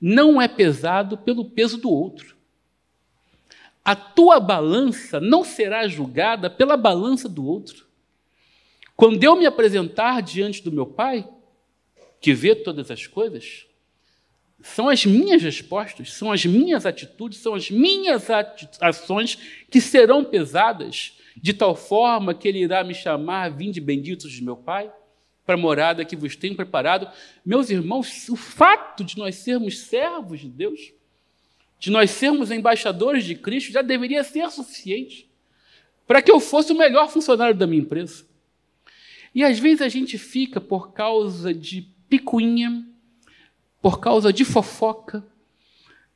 não 0.00 0.40
é 0.40 0.46
pesado 0.46 1.18
pelo 1.18 1.44
peso 1.44 1.78
do 1.78 1.90
outro. 1.90 2.36
A 3.84 3.94
tua 3.94 4.40
balança 4.40 5.20
não 5.20 5.44
será 5.44 5.86
julgada 5.86 6.50
pela 6.50 6.76
balança 6.76 7.28
do 7.28 7.46
outro. 7.46 7.86
Quando 8.96 9.22
eu 9.22 9.36
me 9.36 9.46
apresentar 9.46 10.22
diante 10.22 10.62
do 10.62 10.72
meu 10.72 10.86
Pai, 10.86 11.28
que 12.20 12.32
vê 12.32 12.54
todas 12.54 12.90
as 12.90 13.06
coisas, 13.06 13.66
são 14.62 14.88
as 14.88 15.04
minhas 15.04 15.42
respostas, 15.42 16.12
são 16.12 16.32
as 16.32 16.44
minhas 16.44 16.86
atitudes, 16.86 17.38
são 17.38 17.54
as 17.54 17.70
minhas 17.70 18.26
ações 18.80 19.38
que 19.70 19.80
serão 19.80 20.24
pesadas, 20.24 21.12
de 21.36 21.52
tal 21.52 21.76
forma 21.76 22.34
que 22.34 22.48
ele 22.48 22.60
irá 22.60 22.82
me 22.82 22.94
chamar, 22.94 23.50
vinde 23.50 23.80
benditos 23.80 24.32
de 24.32 24.42
meu 24.42 24.56
Pai, 24.56 24.90
para 25.44 25.54
a 25.54 25.58
morada 25.58 26.04
que 26.04 26.16
vos 26.16 26.34
tenho 26.34 26.56
preparado. 26.56 27.08
Meus 27.44 27.70
irmãos, 27.70 28.28
o 28.28 28.36
fato 28.36 29.04
de 29.04 29.16
nós 29.18 29.36
sermos 29.36 29.78
servos 29.78 30.40
de 30.40 30.48
Deus 30.48 30.96
de 31.78 31.90
nós 31.90 32.10
sermos 32.10 32.50
embaixadores 32.50 33.24
de 33.24 33.34
Cristo, 33.34 33.72
já 33.72 33.82
deveria 33.82 34.24
ser 34.24 34.50
suficiente 34.50 35.28
para 36.06 36.22
que 36.22 36.30
eu 36.30 36.40
fosse 36.40 36.72
o 36.72 36.78
melhor 36.78 37.10
funcionário 37.10 37.54
da 37.54 37.66
minha 37.66 37.82
empresa. 37.82 38.24
E 39.34 39.44
às 39.44 39.58
vezes 39.58 39.82
a 39.82 39.88
gente 39.88 40.16
fica 40.16 40.60
por 40.60 40.92
causa 40.92 41.52
de 41.52 41.88
picuinha, 42.08 42.86
por 43.82 44.00
causa 44.00 44.32
de 44.32 44.44
fofoca, 44.44 45.24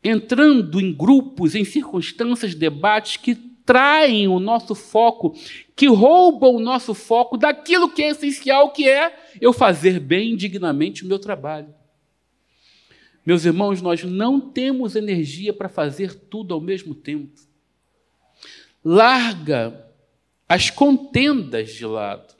entrando 0.03 0.81
em 0.81 0.93
grupos, 0.93 1.55
em 1.55 1.65
circunstâncias, 1.65 2.55
debates 2.55 3.17
que 3.17 3.35
traem 3.71 4.27
o 4.27 4.41
nosso 4.41 4.75
foco, 4.75 5.33
que 5.77 5.87
roubam 5.87 6.57
o 6.57 6.61
nosso 6.61 6.93
foco 6.93 7.39
daquilo 7.39 7.89
que 7.89 8.03
é 8.03 8.09
essencial, 8.09 8.73
que 8.73 8.89
é 8.89 9.17
eu 9.41 9.53
fazer 9.53 10.01
bem 10.01 10.35
dignamente 10.35 11.05
o 11.05 11.07
meu 11.07 11.21
trabalho. 11.21 11.73
Meus 13.25 13.45
irmãos, 13.45 13.81
nós 13.81 14.03
não 14.03 14.41
temos 14.41 14.97
energia 14.97 15.53
para 15.53 15.69
fazer 15.69 16.17
tudo 16.17 16.53
ao 16.53 16.61
mesmo 16.61 16.97
tempo. 16.97 17.41
Larga 18.85 19.87
as 20.49 20.69
contendas 20.69 21.73
de 21.73 21.87
lado. 21.87 22.35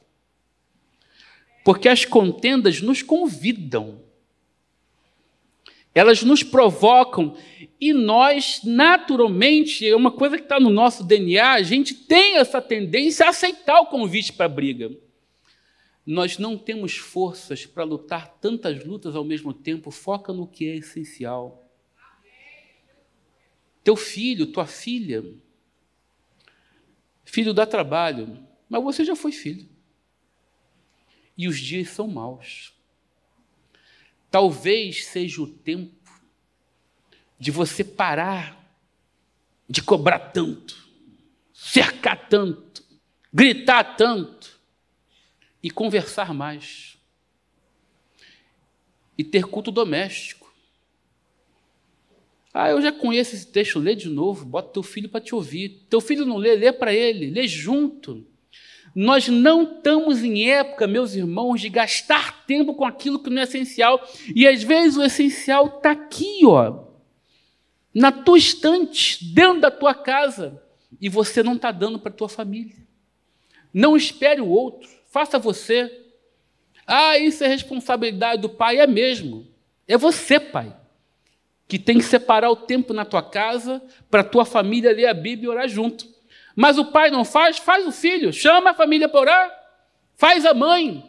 Porque 1.65 1.89
as 1.89 2.05
contendas 2.05 2.83
nos 2.83 3.05
convidam. 3.05 4.01
Elas 5.95 6.23
nos 6.23 6.43
provocam 6.43 7.37
e 7.81 7.93
nós, 7.93 8.61
naturalmente, 8.63 9.87
é 9.87 9.97
uma 9.97 10.11
coisa 10.11 10.37
que 10.37 10.45
está 10.45 10.61
no 10.61 10.71
nosso 10.71 11.03
DNA, 11.03 11.53
a 11.53 11.63
gente 11.63 11.95
tem 11.95 12.37
essa 12.37 12.61
tendência 12.61 13.27
a 13.27 13.31
aceitar 13.31 13.81
o 13.81 13.87
convite 13.87 14.33
para 14.33 14.47
a 14.47 14.49
briga. 14.49 14.91
Nós 16.07 16.39
não 16.39 16.57
temos 16.57 16.97
forças 16.97 17.67
para 17.67 17.85
lutar 17.85 18.39
tantas 18.41 18.85
lutas 18.85 19.17
ao 19.17 19.25
mesmo 19.25 19.53
tempo, 19.53 19.91
foca 19.91 20.33
no 20.33 20.47
que 20.47 20.69
é 20.69 20.77
essencial. 20.77 21.67
Teu 23.83 23.97
filho, 23.97 24.47
tua 24.47 24.67
filha, 24.67 25.25
filho 27.25 27.55
dá 27.55 27.65
trabalho, 27.65 28.45
mas 28.69 28.83
você 28.83 29.05
já 29.05 29.15
foi 29.15 29.33
filho. 29.33 29.69
E 31.39 31.49
os 31.49 31.59
dias 31.59 31.89
são 31.91 32.07
maus. 32.09 32.75
Talvez 34.31 35.07
seja 35.07 35.43
o 35.43 35.47
tempo 35.47 36.11
de 37.39 37.51
você 37.51 37.83
parar 37.83 38.61
de 39.71 39.81
cobrar 39.81 40.19
tanto, 40.19 40.77
cercar 41.53 42.29
tanto, 42.29 42.85
gritar 43.33 43.97
tanto 43.97 44.59
e 45.63 45.71
conversar 45.71 46.35
mais. 46.35 46.99
E 49.17 49.23
ter 49.23 49.45
culto 49.45 49.71
doméstico. 49.71 50.53
Ah, 52.53 52.71
eu 52.71 52.83
já 52.83 52.91
conheço 52.91 53.37
esse 53.37 53.47
texto, 53.47 53.79
lê 53.79 53.95
de 53.95 54.09
novo, 54.09 54.45
bota 54.45 54.73
teu 54.73 54.83
filho 54.83 55.09
para 55.09 55.21
te 55.21 55.37
ouvir. 55.37 55.87
Teu 55.89 56.01
filho 56.01 56.27
não 56.27 56.37
lê, 56.37 56.57
lê 56.57 56.73
para 56.73 56.93
ele, 56.93 57.31
lê 57.31 57.47
junto. 57.47 58.27
Nós 58.95 59.29
não 59.29 59.63
estamos 59.63 60.23
em 60.23 60.51
época, 60.51 60.87
meus 60.87 61.15
irmãos, 61.15 61.61
de 61.61 61.69
gastar 61.69 62.45
tempo 62.45 62.75
com 62.75 62.85
aquilo 62.85 63.19
que 63.19 63.31
não 63.31 63.41
é 63.41 63.45
essencial. 63.45 64.01
E 64.35 64.47
às 64.47 64.63
vezes 64.63 64.97
o 64.97 65.05
essencial 65.05 65.67
está 65.67 65.93
aqui, 65.93 66.41
ó, 66.45 66.85
na 67.95 68.11
tua 68.11 68.39
estante, 68.39 69.25
dentro 69.33 69.61
da 69.61 69.71
tua 69.71 69.95
casa, 69.95 70.61
e 71.01 71.09
você 71.09 71.43
não 71.43 71.55
está 71.55 71.71
dando 71.71 71.99
para 71.99 72.11
a 72.11 72.15
tua 72.15 72.29
família. 72.29 72.77
Não 73.73 73.97
espere 73.97 74.41
o 74.41 74.49
outro, 74.49 74.89
faça 75.09 75.39
você. 75.39 76.05
Ah, 76.87 77.17
isso 77.19 77.45
é 77.45 77.47
responsabilidade 77.47 78.43
do 78.43 78.49
pai, 78.49 78.79
é 78.79 78.87
mesmo. 78.87 79.47
É 79.87 79.97
você, 79.97 80.41
pai, 80.41 80.77
que 81.69 81.79
tem 81.79 81.99
que 81.99 82.05
separar 82.05 82.51
o 82.51 82.57
tempo 82.57 82.93
na 82.93 83.05
tua 83.05 83.23
casa 83.23 83.81
para 84.11 84.23
a 84.23 84.25
tua 84.25 84.45
família 84.45 84.93
ler 84.93 85.07
a 85.07 85.15
Bíblia 85.15 85.47
e 85.47 85.49
orar 85.49 85.69
junto. 85.69 86.07
Mas 86.55 86.79
o 86.79 86.87
pai 86.87 87.11
não 87.11 87.25
faz, 87.25 87.59
faz 87.59 87.87
o 87.87 87.93
filho, 87.93 88.33
chama 88.33 88.71
a 88.71 88.75
família 88.75 89.09
para 89.09 89.21
orar, 89.21 89.61
faz 90.17 90.45
a 90.45 90.53
mãe, 90.53 91.05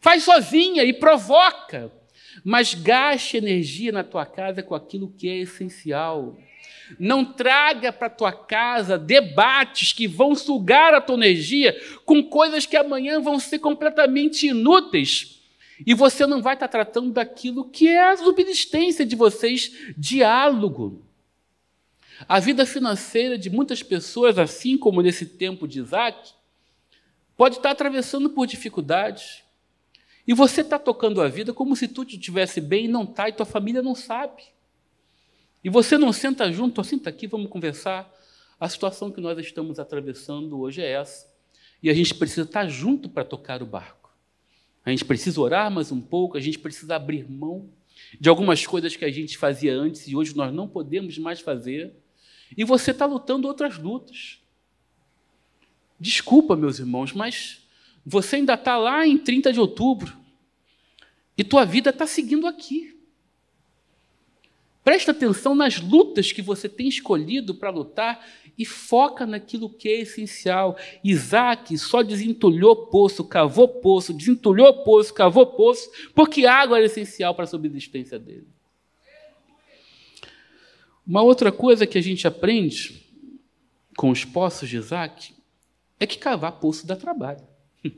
faz 0.00 0.24
sozinha 0.24 0.84
e 0.84 0.92
provoca. 0.92 1.92
Mas 2.44 2.72
gaste 2.72 3.36
energia 3.36 3.92
na 3.92 4.04
tua 4.04 4.24
casa 4.24 4.62
com 4.62 4.74
aquilo 4.74 5.12
que 5.16 5.28
é 5.28 5.38
essencial. 5.38 6.36
Não 6.98 7.24
traga 7.24 7.92
para 7.92 8.08
tua 8.08 8.32
casa 8.32 8.96
debates 8.96 9.92
que 9.92 10.06
vão 10.06 10.34
sugar 10.34 10.94
a 10.94 11.00
tua 11.00 11.16
energia 11.16 11.78
com 12.04 12.22
coisas 12.22 12.64
que 12.64 12.76
amanhã 12.76 13.20
vão 13.20 13.38
ser 13.38 13.58
completamente 13.58 14.46
inúteis. 14.46 15.38
E 15.86 15.94
você 15.94 16.26
não 16.26 16.42
vai 16.42 16.54
estar 16.54 16.68
tratando 16.68 17.12
daquilo 17.12 17.68
que 17.68 17.88
é 17.88 18.10
a 18.10 18.16
subsistência 18.16 19.04
de 19.04 19.14
vocês, 19.14 19.92
diálogo. 19.96 21.07
A 22.26 22.40
vida 22.40 22.66
financeira 22.66 23.38
de 23.38 23.50
muitas 23.50 23.82
pessoas, 23.82 24.38
assim 24.38 24.76
como 24.76 25.02
nesse 25.02 25.26
tempo 25.26 25.68
de 25.68 25.78
Isaac, 25.80 26.32
pode 27.36 27.56
estar 27.56 27.70
atravessando 27.70 28.30
por 28.30 28.46
dificuldades. 28.46 29.44
E 30.26 30.34
você 30.34 30.62
está 30.62 30.78
tocando 30.78 31.22
a 31.22 31.28
vida 31.28 31.52
como 31.52 31.76
se 31.76 31.86
tudo 31.86 32.10
estivesse 32.10 32.60
bem 32.60 32.86
e 32.86 32.88
não 32.88 33.04
está, 33.04 33.28
e 33.28 33.32
tua 33.32 33.46
família 33.46 33.82
não 33.82 33.94
sabe. 33.94 34.42
E 35.62 35.70
você 35.70 35.96
não 35.96 36.12
senta 36.12 36.50
junto, 36.52 36.82
senta 36.82 37.10
aqui, 37.10 37.26
vamos 37.26 37.50
conversar. 37.50 38.12
A 38.58 38.68
situação 38.68 39.10
que 39.10 39.20
nós 39.20 39.38
estamos 39.38 39.78
atravessando 39.78 40.58
hoje 40.60 40.82
é 40.82 40.92
essa. 40.92 41.32
E 41.82 41.88
a 41.88 41.94
gente 41.94 42.14
precisa 42.14 42.42
estar 42.42 42.66
junto 42.68 43.08
para 43.08 43.24
tocar 43.24 43.62
o 43.62 43.66
barco. 43.66 44.10
A 44.84 44.90
gente 44.90 45.04
precisa 45.04 45.40
orar 45.40 45.70
mais 45.70 45.92
um 45.92 46.00
pouco, 46.00 46.36
a 46.36 46.40
gente 46.40 46.58
precisa 46.58 46.96
abrir 46.96 47.30
mão 47.30 47.68
de 48.20 48.28
algumas 48.28 48.66
coisas 48.66 48.96
que 48.96 49.04
a 49.04 49.10
gente 49.10 49.36
fazia 49.36 49.74
antes 49.74 50.08
e 50.08 50.16
hoje 50.16 50.34
nós 50.34 50.52
não 50.52 50.68
podemos 50.68 51.18
mais 51.18 51.40
fazer. 51.40 51.94
E 52.56 52.64
você 52.64 52.90
está 52.90 53.06
lutando 53.06 53.46
outras 53.46 53.78
lutas. 53.78 54.38
Desculpa, 55.98 56.56
meus 56.56 56.78
irmãos, 56.78 57.12
mas 57.12 57.66
você 58.04 58.36
ainda 58.36 58.54
está 58.54 58.76
lá 58.76 59.06
em 59.06 59.18
30 59.18 59.52
de 59.52 59.60
outubro 59.60 60.16
e 61.36 61.44
tua 61.44 61.64
vida 61.64 61.90
está 61.90 62.06
seguindo 62.06 62.46
aqui. 62.46 62.96
Presta 64.82 65.10
atenção 65.10 65.54
nas 65.54 65.78
lutas 65.80 66.32
que 66.32 66.40
você 66.40 66.68
tem 66.68 66.88
escolhido 66.88 67.54
para 67.54 67.68
lutar 67.68 68.26
e 68.56 68.64
foca 68.64 69.26
naquilo 69.26 69.68
que 69.68 69.88
é 69.88 70.00
essencial. 70.00 70.78
Isaac 71.04 71.76
só 71.76 72.02
desentulhou 72.02 72.86
poço, 72.86 73.22
cavou 73.22 73.68
poço, 73.68 74.14
desentulhou 74.14 74.82
poço, 74.84 75.12
cavou 75.12 75.46
poço, 75.46 75.90
porque 76.14 76.46
água 76.46 76.78
era 76.78 76.86
essencial 76.86 77.34
para 77.34 77.44
a 77.44 77.48
subsistência 77.48 78.18
dele. 78.18 78.48
Uma 81.08 81.22
outra 81.22 81.50
coisa 81.50 81.86
que 81.86 81.96
a 81.96 82.02
gente 82.02 82.26
aprende 82.28 83.02
com 83.96 84.10
os 84.10 84.26
poços 84.26 84.68
de 84.68 84.76
Isaac 84.76 85.34
é 85.98 86.06
que 86.06 86.18
cavar 86.18 86.60
poço 86.60 86.86
dá 86.86 86.94
trabalho. 86.94 87.40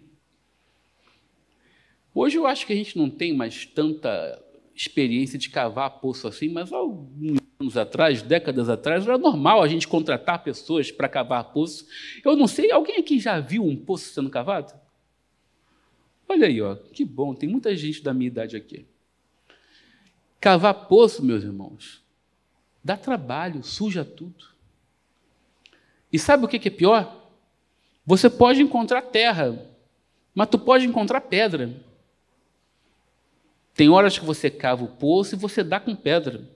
Hoje 2.14 2.38
eu 2.38 2.46
acho 2.46 2.64
que 2.64 2.72
a 2.72 2.76
gente 2.76 2.96
não 2.96 3.10
tem 3.10 3.34
mais 3.34 3.66
tanta 3.66 4.40
experiência 4.76 5.36
de 5.36 5.50
cavar 5.50 5.98
poço 5.98 6.28
assim, 6.28 6.50
mas 6.50 6.72
alguns 6.72 7.40
anos 7.58 7.76
atrás, 7.76 8.22
décadas 8.22 8.68
atrás, 8.68 9.04
era 9.04 9.18
normal 9.18 9.60
a 9.60 9.66
gente 9.66 9.88
contratar 9.88 10.44
pessoas 10.44 10.92
para 10.92 11.08
cavar 11.08 11.52
poço. 11.52 11.88
Eu 12.24 12.36
não 12.36 12.46
sei, 12.46 12.70
alguém 12.70 12.98
aqui 12.98 13.18
já 13.18 13.40
viu 13.40 13.64
um 13.64 13.74
poço 13.74 14.14
sendo 14.14 14.30
cavado? 14.30 14.72
Olha 16.28 16.46
aí, 16.46 16.62
ó, 16.62 16.76
que 16.76 17.04
bom, 17.04 17.34
tem 17.34 17.48
muita 17.48 17.74
gente 17.74 18.04
da 18.04 18.14
minha 18.14 18.28
idade 18.28 18.56
aqui. 18.56 18.86
Cavar 20.40 20.86
poço, 20.86 21.24
meus 21.24 21.42
irmãos, 21.42 22.00
dá 22.82 22.96
trabalho, 22.96 23.62
suja 23.62 24.04
tudo. 24.04 24.44
E 26.12 26.18
sabe 26.18 26.44
o 26.44 26.48
que 26.48 26.68
é 26.68 26.70
pior? 26.70 27.28
Você 28.04 28.28
pode 28.28 28.62
encontrar 28.62 29.02
terra, 29.02 29.56
mas 30.34 30.48
tu 30.48 30.58
pode 30.58 30.86
encontrar 30.86 31.20
pedra. 31.20 31.74
Tem 33.74 33.88
horas 33.88 34.18
que 34.18 34.24
você 34.24 34.50
cava 34.50 34.84
o 34.84 34.88
poço 34.88 35.34
e 35.34 35.38
você 35.38 35.62
dá 35.62 35.78
com 35.78 35.94
pedra. 35.94 36.48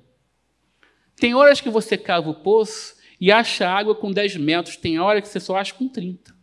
Tem 1.16 1.34
horas 1.34 1.60
que 1.60 1.70
você 1.70 1.96
cava 1.96 2.28
o 2.30 2.34
poço 2.34 2.96
e 3.20 3.30
acha 3.30 3.68
água 3.68 3.94
com 3.94 4.10
10 4.10 4.36
metros. 4.36 4.76
Tem 4.76 4.98
horas 4.98 5.22
que 5.22 5.28
você 5.28 5.40
só 5.40 5.56
acha 5.56 5.72
com 5.74 5.88
30. 5.88 6.34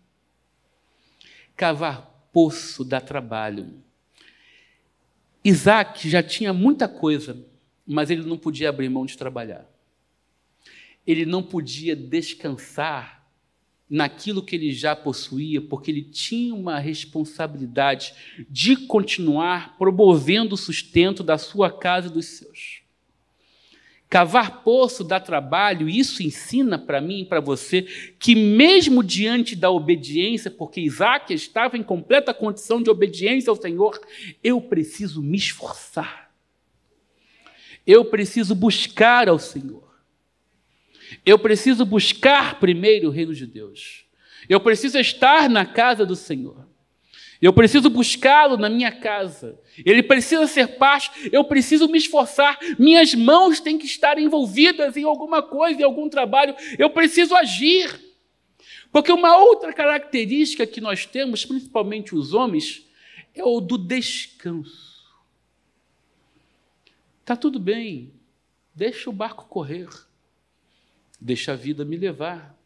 Cavar 1.56 2.12
poço 2.32 2.84
dá 2.84 3.02
trabalho. 3.02 3.84
Isaac 5.44 6.10
já 6.10 6.24
tinha 6.24 6.54
muita 6.54 6.88
coisa, 6.88 7.38
mas 7.86 8.10
ele 8.10 8.24
não 8.24 8.38
podia 8.38 8.70
abrir 8.70 8.89
mão 8.89 9.06
de 9.06 9.17
trabalhar. 9.17 9.70
Ele 11.06 11.26
não 11.26 11.42
podia 11.42 11.96
descansar 11.96 13.22
naquilo 13.92 14.42
que 14.42 14.56
ele 14.56 14.72
já 14.72 14.96
possuía, 14.96 15.62
porque 15.62 15.92
ele 15.92 16.02
tinha 16.02 16.56
uma 16.56 16.80
responsabilidade 16.80 18.14
de 18.50 18.78
continuar 18.78 19.78
promovendo 19.78 20.56
o 20.56 20.58
sustento 20.58 21.22
da 21.22 21.38
sua 21.38 21.70
casa 21.70 22.08
e 22.08 22.12
dos 22.12 22.26
seus. 22.26 22.82
Cavar 24.12 24.64
poço 24.64 25.04
dá 25.04 25.20
trabalho, 25.20 25.90
e 25.90 26.00
isso 26.00 26.24
ensina 26.24 26.80
para 26.80 27.02
mim 27.02 27.22
e 27.22 27.26
para 27.26 27.42
você 27.42 27.84
que, 28.18 28.34
mesmo 28.34 29.04
diante 29.04 29.58
da 29.58 29.70
obediência, 29.70 30.50
porque 30.50 30.80
Isaac 30.80 31.34
estava 31.34 31.78
em 31.78 31.84
completa 31.84 32.34
condição 32.34 32.82
de 32.82 32.90
obediência 32.90 33.50
ao 33.50 33.56
Senhor, 33.56 34.00
eu 34.42 34.62
preciso 34.62 35.22
me 35.22 35.38
esforçar, 35.38 36.32
eu 37.86 38.06
preciso 38.06 38.56
buscar 38.56 39.28
ao 39.28 39.40
Senhor. 39.40 39.90
Eu 41.26 41.38
preciso 41.39 41.86
buscar 41.86 42.60
primeiro 42.60 43.10
o 43.10 43.12
reino 43.12 43.34
de 43.34 43.45
Deus. 43.45 44.06
Eu 44.47 44.60
preciso 44.60 44.97
estar 44.97 45.50
na 45.50 45.65
casa 45.65 46.06
do 46.06 46.15
Senhor. 46.15 46.67
Eu 47.41 47.52
preciso 47.52 47.89
buscá-lo 47.89 48.56
na 48.56 48.69
minha 48.69 48.91
casa. 48.91 49.60
Ele 49.84 50.04
precisa 50.04 50.45
ser 50.45 50.78
parte, 50.78 51.30
eu 51.32 51.43
preciso 51.43 51.88
me 51.88 51.97
esforçar. 51.97 52.60
Minhas 52.78 53.15
mãos 53.15 53.60
têm 53.60 53.80
que 53.80 53.86
estar 53.86 54.19
envolvidas 54.19 54.95
em 54.95 55.04
alguma 55.04 55.41
coisa, 55.41 55.82
em 55.82 55.84
algum 55.84 56.08
trabalho. 56.08 56.56
Eu 56.78 56.91
preciso 56.91 57.36
agir. 57.36 58.00
Porque 58.91 59.12
uma 59.12 59.38
outra 59.38 59.74
característica 59.74 60.67
que 60.67 60.80
nós 60.80 61.06
temos, 61.06 61.43
principalmente 61.43 62.13
os 62.13 62.34
homens, 62.34 62.86
é 63.34 63.43
o 63.43 63.60
do 63.60 63.78
descanso. 63.78 64.91
Está 67.21 67.36
tudo 67.36 67.60
bem, 67.60 68.12
deixa 68.76 69.10
o 69.10 69.13
barco 69.13 69.45
correr, 69.45 69.88
deixa 71.21 71.53
a 71.53 71.55
vida 71.55 71.86
me 71.86 71.95
levar. 71.95 72.57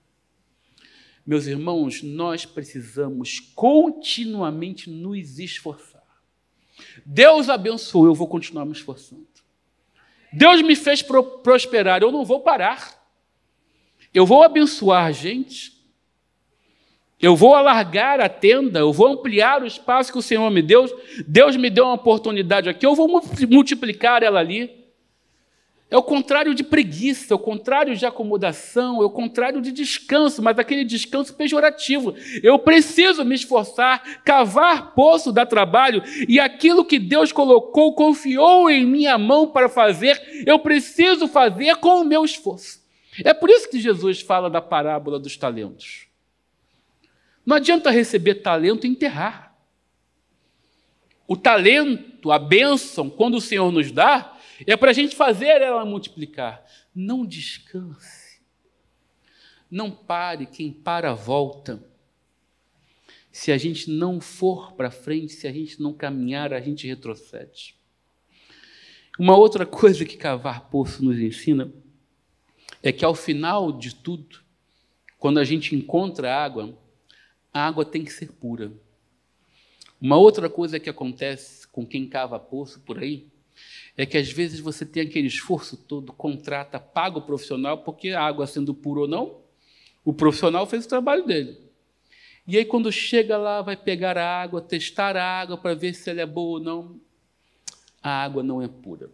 Meus 1.26 1.46
irmãos, 1.46 2.02
nós 2.02 2.46
precisamos 2.46 3.40
continuamente 3.54 4.90
nos 4.90 5.40
esforçar. 5.40 6.04
Deus 7.06 7.50
abençoou, 7.50 8.06
eu 8.06 8.16
vou 8.16 8.28
continuar 8.28 8.66
me 8.66 8.72
esforçando. 8.72 9.28
Deus 10.32 10.62
me 10.62 10.76
fez 10.76 11.02
prosperar, 11.02 12.02
eu 12.02 12.12
não 12.12 12.24
vou 12.24 12.42
parar. 12.42 13.04
Eu 14.14 14.26
vou 14.26 14.44
abençoar 14.44 15.12
gente. 15.12 15.76
Eu 17.20 17.36
vou 17.36 17.56
alargar 17.56 18.20
a 18.20 18.30
tenda, 18.30 18.80
eu 18.80 18.94
vou 18.94 19.08
ampliar 19.08 19.64
o 19.64 19.66
espaço 19.66 20.12
que 20.12 20.18
o 20.18 20.22
Senhor 20.22 20.50
me 20.52 20.62
deu. 20.62 20.86
Deus 21.26 21.56
me 21.56 21.70
deu 21.70 21.86
uma 21.86 21.94
oportunidade 21.94 22.70
aqui, 22.70 22.86
eu 22.86 22.94
vou 22.94 23.08
multiplicar 23.50 24.22
ela 24.22 24.40
ali. 24.40 24.85
É 25.96 25.98
o 25.98 26.04
contrário 26.04 26.54
de 26.54 26.62
preguiça, 26.62 27.34
é 27.34 27.36
o 27.36 27.40
contrário 27.40 27.96
de 27.96 28.06
acomodação, 28.06 29.02
é 29.02 29.06
o 29.06 29.10
contrário 29.10 29.62
de 29.62 29.72
descanso, 29.72 30.44
mas 30.44 30.60
aquele 30.60 30.84
descanso 30.84 31.34
pejorativo. 31.34 32.14
Eu 32.44 32.60
preciso 32.60 33.24
me 33.24 33.34
esforçar, 33.34 34.22
cavar 34.26 34.94
poço 34.94 35.32
dá 35.32 35.46
trabalho, 35.46 36.04
e 36.28 36.38
aquilo 36.38 36.84
que 36.84 37.00
Deus 37.00 37.32
colocou, 37.32 37.96
confiou 37.96 38.70
em 38.70 38.86
minha 38.86 39.18
mão 39.18 39.48
para 39.48 39.70
fazer, 39.70 40.22
eu 40.46 40.60
preciso 40.60 41.30
fazer 41.30 41.78
com 41.78 42.02
o 42.02 42.04
meu 42.04 42.26
esforço. 42.26 42.84
É 43.24 43.34
por 43.34 43.50
isso 43.50 43.70
que 43.70 43.80
Jesus 43.80 44.20
fala 44.20 44.50
da 44.50 44.60
parábola 44.60 45.18
dos 45.18 45.38
talentos. 45.38 46.08
Não 47.46 47.56
adianta 47.56 47.90
receber 47.90 48.36
talento 48.36 48.86
e 48.86 48.90
enterrar. 48.90 49.56
O 51.26 51.38
talento, 51.38 52.34
a 52.34 52.38
bênção, 52.38 53.10
quando 53.10 53.36
o 53.36 53.42
Senhor 53.42 53.72
nos 53.72 53.94
dá, 53.94 54.35
é 54.66 54.78
para 54.78 54.92
a 54.92 54.94
gente 54.94 55.16
fazer 55.16 55.62
ela 55.62 55.86
multiplicar. 55.86 56.64
Não 56.94 57.26
descanse. 57.26 58.42
Não 59.70 59.92
pare, 59.92 60.46
quem 60.46 60.72
para 60.72 61.14
volta. 61.14 61.84
Se 63.32 63.52
a 63.52 63.58
gente 63.58 63.90
não 63.90 64.22
for 64.22 64.74
para 64.74 64.92
frente, 64.92 65.34
se 65.34 65.48
a 65.48 65.52
gente 65.52 65.82
não 65.82 65.94
caminhar, 65.94 66.54
a 66.54 66.62
gente 66.62 66.88
retrocede. 66.88 67.76
Uma 69.20 69.36
outra 69.36 69.66
coisa 69.68 70.06
que 70.06 70.16
cavar 70.16 70.70
poço 70.70 71.04
nos 71.04 71.20
ensina 71.20 71.72
é 72.82 72.92
que 72.92 73.04
ao 73.04 73.16
final 73.16 73.72
de 73.72 73.96
tudo, 73.96 74.40
quando 75.18 75.40
a 75.40 75.44
gente 75.44 75.76
encontra 75.76 76.34
água, 76.34 76.78
a 77.52 77.68
água 77.68 77.84
tem 77.84 78.06
que 78.06 78.14
ser 78.14 78.32
pura. 78.32 78.72
Uma 80.00 80.18
outra 80.18 80.50
coisa 80.50 80.80
que 80.80 80.90
acontece 80.90 81.68
com 81.68 81.86
quem 81.86 82.08
cava 82.08 82.40
poço 82.40 82.80
por 82.82 83.00
aí 83.00 83.28
é 83.98 84.06
que 84.06 84.18
às 84.18 84.32
vezes 84.32 84.60
você 84.60 84.86
tem 84.86 85.04
aquele 85.04 85.28
esforço 85.28 85.78
todo, 85.78 86.14
contrata, 86.14 86.80
paga 86.80 87.18
o 87.18 87.22
profissional, 87.22 87.80
porque 87.80 88.10
a 88.10 88.24
água 88.24 88.48
sendo 88.48 88.74
pura 88.74 89.02
ou 89.02 89.08
não, 89.08 89.38
o 90.04 90.14
profissional 90.14 90.66
fez 90.66 90.86
o 90.86 90.90
trabalho 90.90 91.26
dele. 91.26 91.58
E 92.48 92.58
aí, 92.58 92.66
quando 92.66 92.92
chega 92.92 93.38
lá, 93.38 93.62
vai 93.62 93.76
pegar 93.76 94.18
a 94.18 94.42
água, 94.42 94.62
testar 94.62 95.18
a 95.18 95.24
água 95.24 95.58
para 95.58 95.74
ver 95.74 95.96
se 95.96 96.10
ela 96.10 96.22
é 96.22 96.26
boa 96.26 96.60
ou 96.60 96.64
não, 96.64 97.02
a 98.04 98.24
água 98.24 98.44
não 98.44 98.62
é 98.62 98.68
pura. 98.68 99.10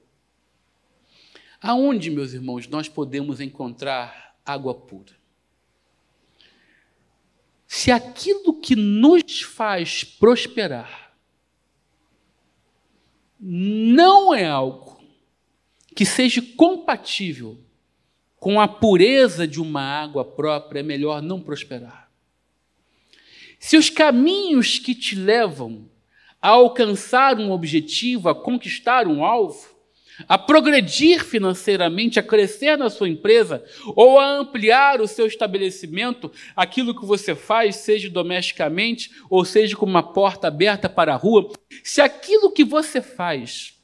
Aonde, 1.61 2.09
meus 2.09 2.33
irmãos, 2.33 2.67
nós 2.67 2.89
podemos 2.89 3.39
encontrar 3.39 4.35
água 4.45 4.73
pura? 4.73 5.13
Se 7.65 7.89
aquilo 7.89 8.59
que 8.59 8.75
nos 8.75 9.41
faz 9.43 10.03
prosperar 10.03 11.00
não 13.41 14.35
é 14.35 14.45
algo 14.45 15.01
que 15.95 16.05
seja 16.05 16.41
compatível 16.55 17.57
com 18.35 18.61
a 18.61 18.67
pureza 18.67 19.47
de 19.47 19.59
uma 19.59 19.81
água 19.81 20.23
própria, 20.23 20.79
é 20.79 20.83
melhor 20.83 21.21
não 21.21 21.41
prosperar. 21.41 22.11
Se 23.59 23.77
os 23.77 23.89
caminhos 23.89 24.79
que 24.79 24.95
te 24.95 25.15
levam 25.15 25.89
a 26.41 26.49
alcançar 26.49 27.37
um 27.39 27.51
objetivo, 27.51 28.29
a 28.29 28.35
conquistar 28.35 29.07
um 29.07 29.23
alvo, 29.23 29.70
a 30.27 30.37
progredir 30.37 31.23
financeiramente, 31.23 32.19
a 32.19 32.23
crescer 32.23 32.77
na 32.77 32.89
sua 32.89 33.09
empresa 33.09 33.63
ou 33.95 34.19
a 34.19 34.39
ampliar 34.39 35.01
o 35.01 35.07
seu 35.07 35.25
estabelecimento, 35.25 36.31
aquilo 36.55 36.97
que 36.97 37.05
você 37.05 37.35
faz, 37.35 37.77
seja 37.77 38.09
domesticamente 38.09 39.11
ou 39.29 39.45
seja 39.45 39.75
com 39.75 39.85
uma 39.85 40.03
porta 40.03 40.47
aberta 40.47 40.89
para 40.89 41.13
a 41.13 41.17
rua, 41.17 41.51
se 41.83 42.01
aquilo 42.01 42.51
que 42.51 42.63
você 42.63 43.01
faz 43.01 43.77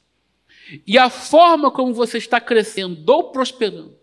e 0.86 0.98
a 0.98 1.08
forma 1.08 1.70
como 1.70 1.94
você 1.94 2.18
está 2.18 2.40
crescendo 2.40 3.10
ou 3.10 3.32
prosperando 3.32 3.98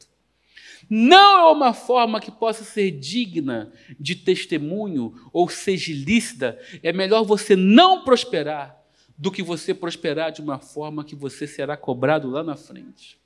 não 0.90 1.50
é 1.50 1.52
uma 1.52 1.74
forma 1.74 2.20
que 2.20 2.32
possa 2.32 2.64
ser 2.64 2.92
digna 2.92 3.72
de 4.00 4.16
testemunho 4.16 5.16
ou 5.34 5.50
seja 5.50 5.92
lícita, 5.92 6.60
é 6.84 6.94
melhor 6.94 7.24
você 7.24 7.56
não 7.56 8.04
prosperar 8.04 8.85
do 9.18 9.32
que 9.32 9.42
você 9.42 9.74
prosperar 9.74 10.32
de 10.32 10.42
uma 10.42 10.60
forma 10.60 11.04
que 11.04 11.16
você 11.16 11.48
será 11.48 11.78
cobrado 11.78 12.30
lá 12.30 12.44
na 12.44 12.56
frente. 12.56 13.18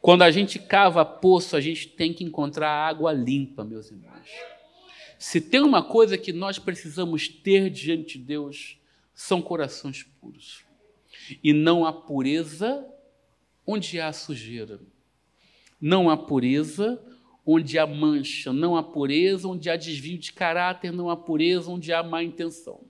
Quando 0.00 0.22
a 0.22 0.30
gente 0.30 0.58
cava 0.58 1.04
poço, 1.04 1.56
a 1.56 1.60
gente 1.60 1.88
tem 1.88 2.12
que 2.12 2.24
encontrar 2.24 2.70
água 2.70 3.12
limpa, 3.12 3.64
meus 3.64 3.90
irmãos. 3.90 4.28
Se 5.18 5.40
tem 5.40 5.60
uma 5.60 5.82
coisa 5.82 6.18
que 6.18 6.32
nós 6.32 6.58
precisamos 6.58 7.28
ter 7.28 7.70
diante 7.70 8.18
de 8.18 8.24
Deus, 8.24 8.76
são 9.14 9.40
corações 9.40 10.02
puros. 10.20 10.64
E 11.42 11.52
não 11.52 11.86
há 11.86 11.92
pureza 11.92 12.84
onde 13.64 14.00
há 14.00 14.12
sujeira. 14.12 14.80
Não 15.80 16.10
há 16.10 16.16
pureza 16.16 17.00
onde 17.46 17.78
há 17.78 17.86
mancha. 17.86 18.52
Não 18.52 18.76
há 18.76 18.82
pureza 18.82 19.46
onde 19.46 19.70
há 19.70 19.76
desvio 19.76 20.18
de 20.18 20.32
caráter. 20.32 20.92
Não 20.92 21.08
há 21.08 21.16
pureza 21.16 21.70
onde 21.70 21.92
há 21.92 22.02
má 22.02 22.22
intenção. 22.24 22.80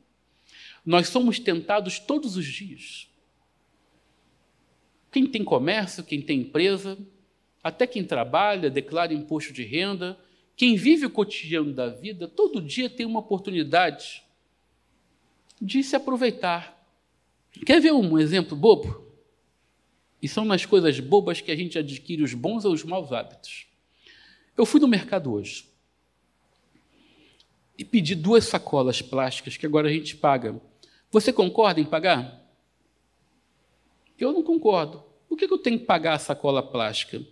Nós 0.85 1.09
somos 1.09 1.39
tentados 1.39 1.99
todos 1.99 2.37
os 2.37 2.45
dias. 2.45 3.09
Quem 5.11 5.27
tem 5.27 5.45
comércio, 5.45 6.03
quem 6.03 6.21
tem 6.21 6.41
empresa, 6.41 6.99
até 7.63 7.87
quem 7.87 8.05
trabalha, 8.05 8.71
declara 8.71 9.13
imposto 9.13 9.53
de 9.53 9.63
renda, 9.63 10.19
quem 10.57 10.75
vive 10.75 11.07
o 11.07 11.11
cotidiano 11.11 11.73
da 11.73 11.89
vida, 11.89 12.27
todo 12.27 12.61
dia 12.61 12.91
tem 12.91 13.07
uma 13.07 13.21
oportunidade 13.21 14.23
de 15.61 15.83
se 15.83 15.95
aproveitar. 15.95 16.79
Quer 17.65 17.81
ver 17.81 17.93
um 17.93 18.19
exemplo 18.19 18.57
bobo? 18.57 19.13
E 20.21 20.27
são 20.27 20.45
nas 20.45 20.65
coisas 20.65 20.99
bobas 20.99 21.41
que 21.41 21.51
a 21.51 21.57
gente 21.57 21.79
adquire 21.79 22.23
os 22.23 22.35
bons 22.35 22.65
ou 22.65 22.73
os 22.73 22.85
maus 22.85 23.13
hábitos. 23.13 23.67
Eu 24.57 24.67
fui 24.67 24.81
no 24.81 24.89
mercado 24.89 25.33
hoje 25.33 25.67
e 27.79 27.85
pedi 27.85 28.15
duas 28.15 28.45
sacolas 28.45 29.03
plásticas 29.03 29.57
que 29.57 29.67
agora 29.67 29.89
a 29.89 29.93
gente 29.93 30.17
paga 30.17 30.61
você 31.13 31.33
concorda 31.33 31.79
em 31.79 31.85
pagar? 31.85 32.41
Eu 34.19 34.33
não 34.33 34.43
concordo. 34.43 35.05
Por 35.29 35.37
que 35.37 35.45
eu 35.45 35.59
tenho 35.59 35.79
que 35.79 35.85
pagar 35.85 36.15
a 36.15 36.19
sacola 36.19 36.63
plástica? 36.63 37.23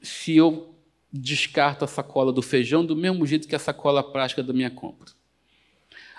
Se 0.00 0.36
eu 0.36 0.72
descarto 1.12 1.84
a 1.84 1.88
sacola 1.88 2.32
do 2.32 2.40
feijão 2.40 2.86
do 2.86 2.96
mesmo 2.96 3.26
jeito 3.26 3.46
que 3.46 3.54
a 3.56 3.58
sacola 3.58 4.02
plástica 4.02 4.42
da 4.42 4.52
minha 4.52 4.70
compra. 4.70 5.10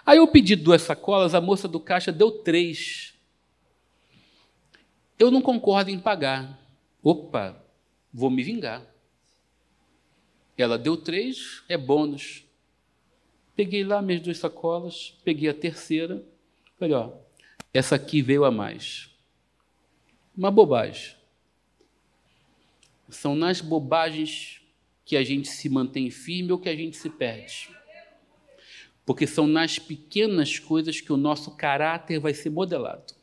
Aí 0.05 0.17
eu 0.17 0.27
pedi 0.27 0.55
duas 0.55 0.81
sacolas, 0.81 1.33
a 1.33 1.41
moça 1.41 1.67
do 1.67 1.79
caixa 1.79 2.11
deu 2.11 2.31
três. 2.31 3.13
Eu 5.17 5.31
não 5.31 5.41
concordo 5.41 5.89
em 5.89 5.99
pagar. 5.99 6.59
Opa, 7.01 7.57
vou 8.13 8.29
me 8.29 8.43
vingar. 8.43 8.85
Ela 10.57 10.77
deu 10.77 10.97
três, 10.97 11.63
é 11.69 11.77
bônus. 11.77 12.43
Peguei 13.55 13.83
lá 13.83 14.01
minhas 14.01 14.21
duas 14.21 14.39
sacolas, 14.39 15.15
peguei 15.23 15.47
a 15.47 15.53
terceira, 15.53 16.25
falei, 16.79 16.95
ó, 16.95 17.11
essa 17.71 17.95
aqui 17.95 18.21
veio 18.21 18.45
a 18.45 18.51
mais. 18.51 19.09
Uma 20.35 20.49
bobagem. 20.49 21.15
São 23.09 23.35
nas 23.35 23.61
bobagens 23.61 24.61
que 25.05 25.15
a 25.15 25.23
gente 25.23 25.47
se 25.47 25.69
mantém 25.69 26.09
firme 26.09 26.51
ou 26.51 26.57
que 26.57 26.69
a 26.69 26.75
gente 26.75 26.97
se 26.97 27.09
perde. 27.09 27.69
Porque 29.05 29.27
são 29.27 29.45
nas 29.45 29.77
pequenas 29.77 30.57
coisas 30.57 30.99
que 30.99 31.13
o 31.13 31.17
nosso 31.17 31.55
caráter 31.55 32.19
vai 32.19 32.33
ser 32.33 32.49
modelado. 32.49 33.13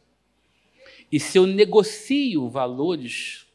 E 1.11 1.19
se 1.19 1.39
eu 1.39 1.47
negocio 1.47 2.49
valores 2.49 3.47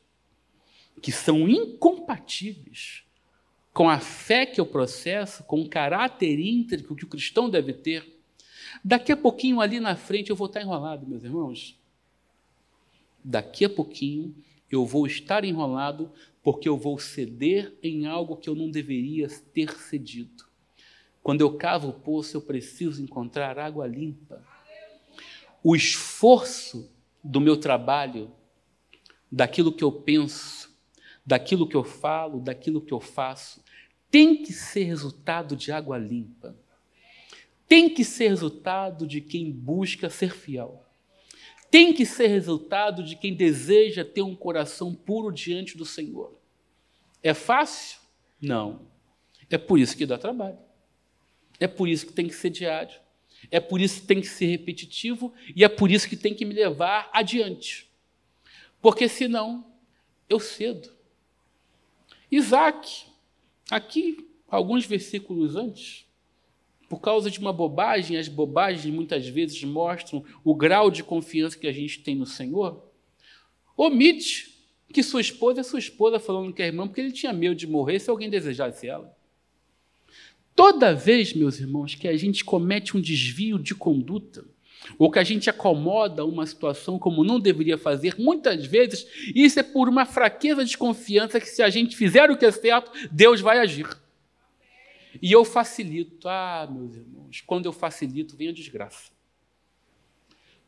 que 1.01 1.11
são 1.11 1.47
incompatíveis 1.47 3.05
com 3.76 3.89
a 3.89 3.99
fé 3.99 4.45
que 4.45 4.61
eu 4.61 4.65
processo, 4.65 5.43
com 5.43 5.59
o 5.59 5.67
caráter 5.67 6.39
íntegro 6.39 6.95
que 6.95 7.03
o 7.03 7.09
cristão 7.09 7.49
deve 7.49 7.73
ter, 7.73 8.07
daqui 8.82 9.11
a 9.11 9.17
pouquinho 9.17 9.59
ali 9.59 9.82
na 9.82 9.97
frente 9.97 10.30
eu 10.30 10.36
vou 10.36 10.47
estar 10.47 10.61
enrolado, 10.61 11.05
meus 11.05 11.26
irmãos. 11.26 11.78
Daqui 13.21 13.65
a 13.65 13.69
pouquinho 13.69 14.34
eu 14.71 14.86
vou 14.86 15.05
estar 15.05 15.43
enrolado 15.43 16.09
porque 16.41 16.69
eu 16.69 16.78
vou 16.78 16.97
ceder 16.97 17.78
em 17.84 18.05
algo 18.05 18.38
que 18.38 18.49
eu 18.49 18.55
não 18.55 18.71
deveria 18.71 19.28
ter 19.53 19.78
cedido. 19.78 20.45
Quando 21.21 21.41
eu 21.41 21.57
cavo 21.57 21.89
o 21.89 21.93
poço, 21.93 22.38
eu 22.38 22.41
preciso 22.41 23.03
encontrar 23.03 23.59
água 23.59 23.86
limpa. 23.86 24.41
O 25.61 25.76
esforço 25.76 26.89
do 27.21 27.41
meu 27.41 27.57
trabalho, 27.57 28.32
daquilo 29.30 29.73
que 29.73 29.84
eu 29.84 29.91
penso, 29.91 30.73
daquilo 31.26 31.67
que 31.67 31.76
eu 31.76 31.84
falo, 31.84 32.39
daquilo 32.39 32.80
que 32.80 32.93
eu 32.93 33.01
faço, 33.01 33.64
tem 34.16 34.34
que 34.41 34.53
ser 34.53 34.86
resultado 34.86 35.57
de 35.57 35.74
água 35.74 35.97
limpa. 35.97 36.55
Tem 37.68 37.93
que 37.93 38.05
ser 38.05 38.30
resultado 38.30 39.05
de 39.05 39.20
quem 39.20 39.51
busca 39.51 40.09
ser 40.09 40.34
fiel. 40.34 40.86
Tem 41.70 41.91
que 41.91 42.05
ser 42.05 42.28
resultado 42.28 43.03
de 43.03 43.18
quem 43.18 43.36
deseja 43.36 44.05
ter 44.05 44.22
um 44.22 44.34
coração 44.34 44.95
puro 44.95 45.34
diante 45.34 45.76
do 45.76 45.86
Senhor. 45.86 46.34
É 47.22 47.34
fácil? 47.34 47.99
Não. 48.39 48.88
É 49.49 49.57
por 49.57 49.78
isso 49.78 49.97
que 49.97 50.05
dá 50.05 50.18
trabalho. 50.18 50.59
É 51.59 51.68
por 51.68 51.89
isso 51.89 52.05
que 52.05 52.13
tem 52.13 52.30
que 52.30 52.36
ser 52.36 52.51
diário. 52.51 52.97
É 53.51 53.59
por 53.59 53.82
isso 53.82 53.99
que 53.99 54.07
tem 54.07 54.22
que 54.22 54.28
ser 54.28 54.45
repetitivo 54.45 55.34
e 55.53 55.61
é 55.61 55.68
por 55.68 55.91
isso 55.91 56.07
que 56.07 56.16
tem 56.16 56.34
que 56.34 56.45
me 56.45 56.53
levar 56.53 57.09
adiante. 57.11 57.91
Porque 58.82 59.09
senão 59.09 59.74
eu 60.30 60.39
cedo. 60.39 60.89
Isaac, 62.32 63.13
aqui, 63.70 64.28
alguns 64.47 64.86
versículos 64.86 65.55
antes, 65.55 66.05
por 66.88 66.99
causa 66.99 67.32
de 67.32 67.39
uma 67.39 67.51
bobagem, 67.51 68.18
as 68.18 68.28
bobagens 68.28 68.93
muitas 68.93 69.28
vezes 69.28 69.63
mostram 69.63 70.24
o 70.43 70.53
grau 70.53 70.91
de 70.91 71.03
confiança 71.03 71.57
que 71.57 71.68
a 71.68 71.72
gente 71.72 72.01
tem 72.01 72.16
no 72.16 72.26
Senhor, 72.26 72.84
omite 73.76 74.55
que 74.93 75.03
sua 75.03 75.20
esposa 75.20 75.59
é 75.59 75.63
sua 75.63 75.80
esposa 75.80 76.20
falando 76.20 76.53
que 76.53 76.61
é 76.61 76.68
irmã, 76.68 76.88
porque 76.88 77.01
ele 77.01 77.11
tinha 77.11 77.34
medo 77.34 77.53
de 77.53 77.68
morrer 77.68 77.99
se 77.99 78.09
alguém 78.09 78.30
desejasse 78.30 78.88
ela. 78.88 79.13
Toda 80.55 80.95
vez, 80.95 81.34
meus 81.34 81.59
irmãos, 81.59 81.95
que 81.95 82.07
a 82.07 82.16
gente 82.16 82.45
comete 82.45 82.95
um 82.95 83.01
desvio 83.01 83.59
de 83.59 83.76
conduta, 83.76 84.45
ou 84.97 85.11
que 85.11 85.19
a 85.19 85.23
gente 85.23 85.49
acomoda 85.49 86.26
uma 86.26 86.45
situação 86.45 86.99
como 86.99 87.23
não 87.23 87.39
deveria 87.39 87.78
fazer, 87.78 88.15
muitas 88.17 88.65
vezes 88.65 89.05
isso 89.34 89.59
é 89.59 89.63
por 89.63 89.89
uma 89.89 90.05
fraqueza 90.05 90.63
de 90.63 90.78
confiança 90.78 91.39
que 91.39 91.47
se 91.47 91.61
a 91.61 91.69
gente 91.69 91.95
fizer 91.95 92.30
o 92.30 92.38
que 92.38 92.45
é 92.45 92.51
certo, 92.51 92.91
Deus 93.11 93.41
vai 93.41 93.59
agir. 93.59 93.88
E 95.21 95.32
eu 95.32 95.45
facilito. 95.45 96.28
Ah, 96.28 96.67
meus 96.69 96.95
irmãos, 96.95 97.41
quando 97.41 97.65
eu 97.65 97.73
facilito, 97.73 98.36
vem 98.36 98.49
a 98.49 98.53
desgraça. 98.53 99.11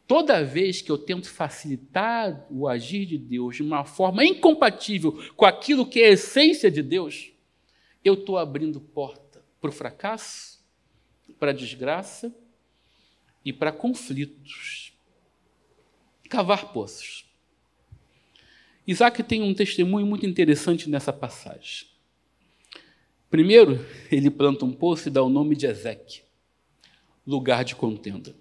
Toda 0.08 0.44
vez 0.44 0.82
que 0.82 0.90
eu 0.90 0.98
tento 0.98 1.30
facilitar 1.30 2.48
o 2.50 2.66
agir 2.68 3.06
de 3.06 3.18
Deus 3.18 3.58
de 3.58 3.64
uma 3.64 3.84
forma 3.84 4.24
incompatível 4.24 5.22
com 5.36 5.46
aquilo 5.46 5.86
que 5.86 6.02
é 6.02 6.08
a 6.08 6.12
essência 6.12 6.72
de 6.72 6.82
Deus, 6.82 7.34
eu 8.06 8.14
estou 8.14 8.38
abrindo 8.38 8.80
porta 8.80 9.44
para 9.60 9.70
o 9.70 9.74
fracasso, 9.74 10.64
para 11.38 11.52
a 11.52 11.54
desgraça 11.54 12.34
e 13.48 13.54
para 13.54 13.72
conflitos. 13.72 14.92
Cavar 16.30 16.74
poços. 16.74 17.26
Isaac 18.86 19.24
tem 19.24 19.42
um 19.42 19.54
testemunho 19.54 20.06
muito 20.06 20.26
interessante 20.26 20.90
nessa 20.90 21.14
passagem. 21.14 21.88
Primeiro, 23.30 23.86
ele 24.12 24.30
planta 24.30 24.66
um 24.66 24.74
poço 24.74 25.08
e 25.08 25.12
dá 25.12 25.24
o 25.24 25.30
nome 25.30 25.56
de 25.56 25.66
Ezeque, 25.66 26.24
lugar 27.26 27.64
de 27.64 27.74
contenda. 27.74 28.36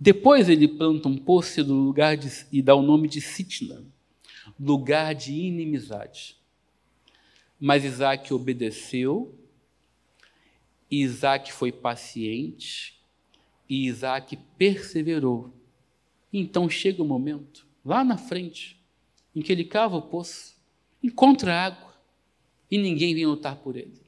Depois 0.00 0.48
ele 0.48 0.68
planta 0.68 1.06
um 1.06 1.18
poço 1.18 1.62
lugar 1.62 2.16
de, 2.16 2.46
e 2.50 2.62
dá 2.62 2.74
o 2.74 2.80
nome 2.80 3.08
de 3.08 3.20
Sitna, 3.20 3.84
lugar 4.58 5.14
de 5.14 5.34
inimizade. 5.34 6.34
Mas 7.60 7.84
Isaac 7.84 8.32
obedeceu, 8.32 9.38
Isaac 10.90 11.52
foi 11.52 11.70
paciente 11.70 12.95
e 13.68 13.86
Isaac 13.86 14.36
perseverou. 14.56 15.52
Então 16.32 16.68
chega 16.68 17.02
o 17.02 17.06
momento, 17.06 17.66
lá 17.84 18.04
na 18.04 18.16
frente, 18.16 18.76
em 19.34 19.40
que 19.40 19.52
ele 19.52 19.64
cava 19.64 19.96
o 19.96 20.02
poço, 20.02 20.54
encontra 21.02 21.54
água 21.54 21.94
e 22.70 22.78
ninguém 22.78 23.14
vem 23.14 23.26
lutar 23.26 23.56
por 23.56 23.76
ele. 23.76 24.00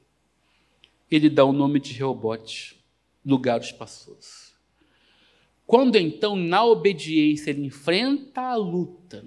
Ele 1.09 1.29
dá 1.29 1.43
o 1.45 1.53
nome 1.53 1.79
de 1.79 1.93
Reobote, 1.93 2.79
lugar 3.25 3.59
espaçoso. 3.59 4.49
Quando 5.65 5.97
então, 5.97 6.35
na 6.35 6.65
obediência, 6.65 7.51
ele 7.51 7.65
enfrenta 7.65 8.41
a 8.41 8.55
luta, 8.55 9.25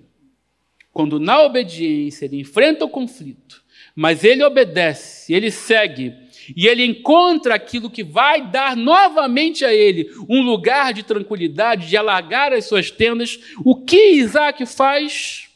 quando 0.93 1.19
na 1.19 1.41
obediência 1.43 2.25
ele 2.25 2.41
enfrenta 2.41 2.85
o 2.85 2.89
conflito, 2.89 3.62
mas 3.95 4.25
ele 4.25 4.43
obedece, 4.43 5.33
ele 5.33 5.51
segue, 5.51 6.15
e 6.57 6.67
ele 6.67 6.85
encontra 6.85 7.55
aquilo 7.55 7.91
que 7.91 8.03
vai 8.03 8.51
dar 8.51 8.77
novamente 8.77 9.65
a 9.65 9.73
ele 9.73 10.11
um 10.29 10.43
lugar 10.43 10.93
de 10.93 11.03
tranquilidade, 11.03 11.89
de 11.89 11.97
alargar 11.97 12.53
as 12.53 12.65
suas 12.65 12.91
tendas, 12.91 13.39
o 13.65 13.77
que 13.77 14.15
Isaac 14.15 14.65
faz? 14.67 15.49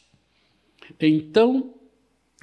Então, 0.99 1.73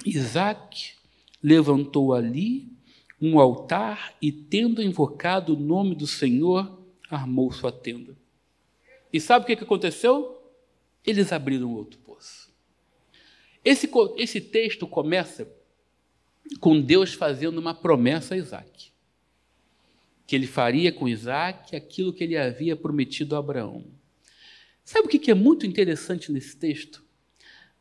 Isaac 0.05 0.93
levantou 1.41 2.13
ali 2.13 2.67
um 3.21 3.39
altar 3.39 4.13
e, 4.21 4.31
tendo 4.31 4.81
invocado 4.81 5.55
o 5.55 5.59
nome 5.59 5.95
do 5.95 6.05
Senhor, 6.05 6.79
armou 7.09 7.51
sua 7.51 7.71
tenda. 7.71 8.15
E 9.11 9.19
sabe 9.19 9.43
o 9.43 9.47
que 9.47 9.63
aconteceu? 9.63 10.41
Eles 11.05 11.31
abriram 11.31 11.73
outro 11.73 11.99
poço. 11.99 12.53
Esse, 13.63 13.89
esse 14.17 14.41
texto 14.41 14.85
começa 14.85 15.51
com 16.59 16.79
Deus 16.79 17.13
fazendo 17.13 17.57
uma 17.57 17.73
promessa 17.73 18.35
a 18.35 18.37
Isaac. 18.37 18.91
Que 20.27 20.35
ele 20.35 20.47
faria 20.47 20.91
com 20.91 21.07
Isaac 21.07 21.75
aquilo 21.75 22.13
que 22.13 22.23
ele 22.23 22.37
havia 22.37 22.75
prometido 22.75 23.35
a 23.35 23.39
Abraão. 23.39 23.85
Sabe 24.83 25.07
o 25.07 25.09
que 25.09 25.31
é 25.31 25.33
muito 25.33 25.65
interessante 25.65 26.31
nesse 26.31 26.55
texto? 26.57 27.03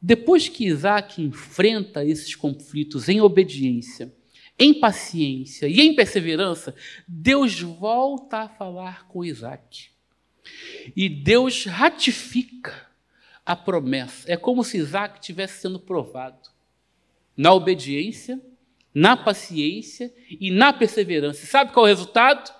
Depois 0.00 0.48
que 0.48 0.66
Isaac 0.66 1.22
enfrenta 1.22 2.04
esses 2.04 2.34
conflitos 2.34 3.08
em 3.08 3.20
obediência, 3.20 4.12
em 4.58 4.74
paciência 4.74 5.66
e 5.66 5.80
em 5.80 5.94
perseverança, 5.94 6.74
Deus 7.08 7.60
volta 7.60 8.40
a 8.40 8.48
falar 8.48 9.06
com 9.08 9.24
Isaac. 9.24 9.90
E 10.94 11.08
Deus 11.08 11.64
ratifica 11.64 12.88
a 13.44 13.56
promessa. 13.56 14.30
É 14.30 14.36
como 14.36 14.62
se 14.62 14.78
Isaac 14.78 15.18
estivesse 15.18 15.60
sendo 15.60 15.78
provado 15.78 16.50
na 17.36 17.52
obediência, 17.52 18.40
na 18.94 19.16
paciência 19.16 20.14
e 20.30 20.50
na 20.52 20.72
perseverança. 20.72 21.44
sabe 21.46 21.72
qual 21.72 21.86
é 21.86 21.90
o 21.90 21.92
resultado? 21.92 22.54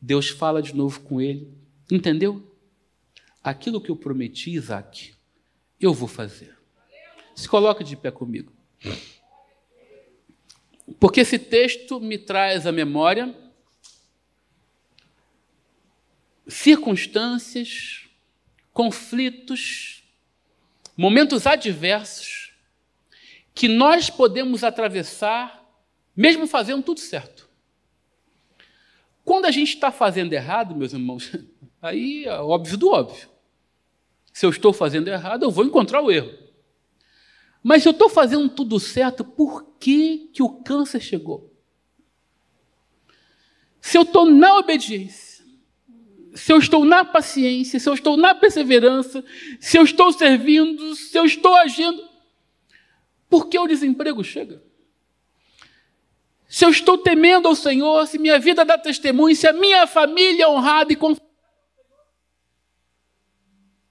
Deus 0.00 0.28
fala 0.28 0.60
de 0.60 0.74
novo 0.74 1.00
com 1.00 1.20
ele. 1.20 1.50
Entendeu? 1.90 2.54
Aquilo 3.42 3.80
que 3.80 3.90
eu 3.90 3.96
prometi, 3.96 4.50
Isaac, 4.50 5.14
eu 5.80 5.94
vou 5.94 6.08
fazer. 6.08 6.54
Se 7.34 7.48
coloca 7.48 7.82
de 7.82 7.96
pé 7.96 8.10
comigo. 8.10 8.52
Porque 11.00 11.20
esse 11.20 11.38
texto 11.38 11.98
me 11.98 12.18
traz 12.18 12.66
à 12.66 12.72
memória 12.72 13.34
circunstâncias, 16.46 18.06
conflitos, 18.70 20.04
momentos 20.94 21.46
adversos 21.46 22.43
que 23.54 23.68
nós 23.68 24.10
podemos 24.10 24.64
atravessar 24.64 25.64
mesmo 26.16 26.46
fazendo 26.46 26.82
tudo 26.82 27.00
certo. 27.00 27.48
Quando 29.24 29.46
a 29.46 29.50
gente 29.50 29.74
está 29.74 29.90
fazendo 29.90 30.32
errado, 30.32 30.76
meus 30.76 30.92
irmãos, 30.92 31.32
aí 31.80 32.24
é 32.24 32.38
óbvio 32.40 32.76
do 32.76 32.90
óbvio. 32.90 33.28
Se 34.32 34.44
eu 34.44 34.50
estou 34.50 34.72
fazendo 34.72 35.08
errado, 35.08 35.44
eu 35.44 35.50
vou 35.50 35.64
encontrar 35.64 36.02
o 36.02 36.10
erro. 36.10 36.32
Mas 37.62 37.84
eu 37.86 37.92
estou 37.92 38.10
fazendo 38.10 38.48
tudo 38.48 38.78
certo, 38.78 39.24
por 39.24 39.76
que, 39.78 40.30
que 40.32 40.42
o 40.42 40.62
câncer 40.62 41.00
chegou? 41.00 41.50
Se 43.80 43.96
eu 43.96 44.02
estou 44.02 44.26
na 44.26 44.58
obediência, 44.58 45.44
se 46.34 46.52
eu 46.52 46.58
estou 46.58 46.84
na 46.84 47.04
paciência, 47.04 47.78
se 47.78 47.88
eu 47.88 47.94
estou 47.94 48.16
na 48.16 48.34
perseverança, 48.34 49.24
se 49.60 49.78
eu 49.78 49.84
estou 49.84 50.12
servindo, 50.12 50.94
se 50.94 51.16
eu 51.16 51.24
estou 51.24 51.54
agindo, 51.54 52.03
por 53.34 53.48
que 53.48 53.58
o 53.58 53.66
desemprego 53.66 54.22
chega? 54.22 54.62
Se 56.46 56.64
eu 56.64 56.70
estou 56.70 56.96
temendo 56.96 57.48
ao 57.48 57.56
Senhor, 57.56 58.06
se 58.06 58.16
minha 58.16 58.38
vida 58.38 58.64
dá 58.64 58.78
testemunho, 58.78 59.34
se 59.34 59.44
a 59.48 59.52
minha 59.52 59.88
família 59.88 60.44
é 60.44 60.48
honrada 60.48 60.92
e 60.92 60.94
consagrada, 60.94 61.34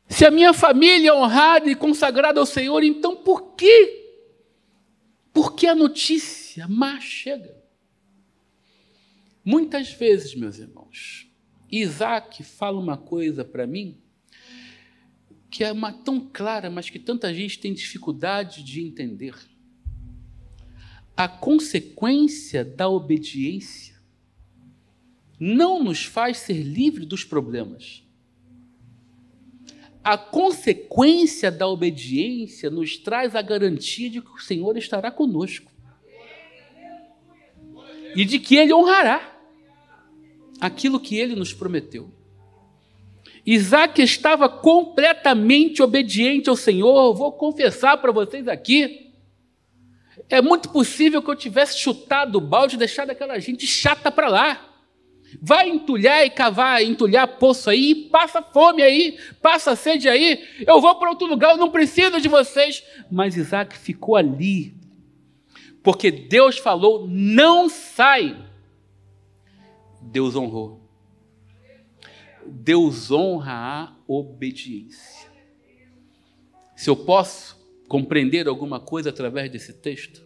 se 0.08 0.26
a 0.26 0.32
minha 0.32 0.54
família 0.54 1.10
é 1.10 1.14
honrada 1.14 1.70
e 1.70 1.76
consagrada 1.76 2.40
ao 2.40 2.46
Senhor, 2.46 2.84
então 2.84 3.18
por 3.18 3.54
que 3.56 4.24
Porque 5.34 5.68
a 5.68 5.76
notícia 5.76 6.66
má 6.70 7.02
chega. 7.02 7.62
Muitas 9.44 9.92
vezes, 9.92 10.34
meus 10.36 10.58
irmãos, 10.58 11.28
Isaac 11.70 12.42
fala 12.46 12.80
uma 12.80 12.96
coisa 12.96 13.44
para 13.44 13.68
mim 13.68 14.02
que 15.54 15.64
é 15.64 15.72
uma 15.72 15.94
tão 15.94 16.20
clara, 16.20 16.68
mas 16.68 16.90
que 16.90 16.98
tanta 16.98 17.32
gente 17.32 17.60
tem 17.60 17.72
dificuldade 17.76 18.64
de 18.64 18.82
entender. 18.82 19.36
A 21.16 21.28
consequência 21.28 22.66
da 22.66 22.90
obediência 22.90 23.94
não 25.40 25.84
nos 25.84 26.06
faz 26.06 26.40
ser 26.40 26.64
livre 26.64 27.06
dos 27.06 27.24
problemas. 27.24 28.04
A 30.04 30.18
consequência 30.18 31.52
da 31.52 31.68
obediência 31.68 32.72
nos 32.72 32.98
traz 32.98 33.36
a 33.36 33.42
garantia 33.44 34.10
de 34.10 34.22
que 34.24 34.32
o 34.32 34.40
Senhor 34.40 34.76
estará 34.76 35.12
conosco 35.12 35.72
e 38.16 38.26
de 38.26 38.40
que 38.40 38.56
Ele 38.56 38.74
honrará 38.74 39.38
aquilo 40.60 41.00
que 41.00 41.20
ele 41.20 41.36
nos 41.36 41.54
prometeu. 41.54 42.23
Isaac 43.46 44.02
estava 44.02 44.48
completamente 44.48 45.84
obediente 45.84 46.50
ao 46.50 46.56
Senhor. 46.56 47.14
Vou 47.14 47.32
confessar 47.32 47.98
para 47.98 48.12
vocês 48.12 48.48
aqui. 48.48 49.12
É 50.30 50.42
muito 50.42 50.70
possível 50.70 51.22
que 51.22 51.30
eu 51.30 51.36
tivesse 51.36 51.78
chutado 51.78 52.38
o 52.38 52.42
balde 52.42 52.76
e 52.76 52.80
deixado 52.80 53.10
aquela 53.10 53.38
gente 53.40 53.68
chata 53.68 54.12
para 54.12 54.30
lá. 54.30 54.70
Vai 55.42 55.70
entulhar 55.70 56.26
e 56.26 56.30
cavar, 56.30 56.84
entulhar 56.84 57.28
poço 57.40 57.70
aí, 57.70 57.96
passa 57.96 58.42
fome 58.42 58.84
aí, 58.84 59.18
passa 59.42 59.76
sede 59.76 60.08
aí. 60.08 60.44
Eu 60.66 60.80
vou 60.80 60.96
para 60.96 61.10
outro 61.10 61.28
lugar, 61.28 61.52
eu 61.52 61.58
não 61.58 61.72
preciso 61.72 62.22
de 62.22 62.30
vocês. 62.30 62.84
Mas 63.12 63.36
Isaac 63.36 63.76
ficou 63.76 64.16
ali, 64.16 64.74
porque 65.82 66.12
Deus 66.12 66.58
falou: 66.58 67.08
não 67.08 67.68
sai. 67.68 68.38
Deus 70.02 70.36
honrou. 70.36 70.83
Deus 72.64 73.12
honra 73.12 73.54
a 73.54 73.96
obediência. 74.08 75.30
Se 76.78 76.90
eu 76.90 76.96
posso 76.96 77.62
compreender 77.90 78.48
alguma 78.48 78.80
coisa 78.80 79.10
através 79.10 79.52
desse 79.52 79.74
texto, 79.74 80.26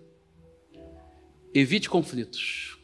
evite 1.51 1.89
conflitos. 1.89 2.77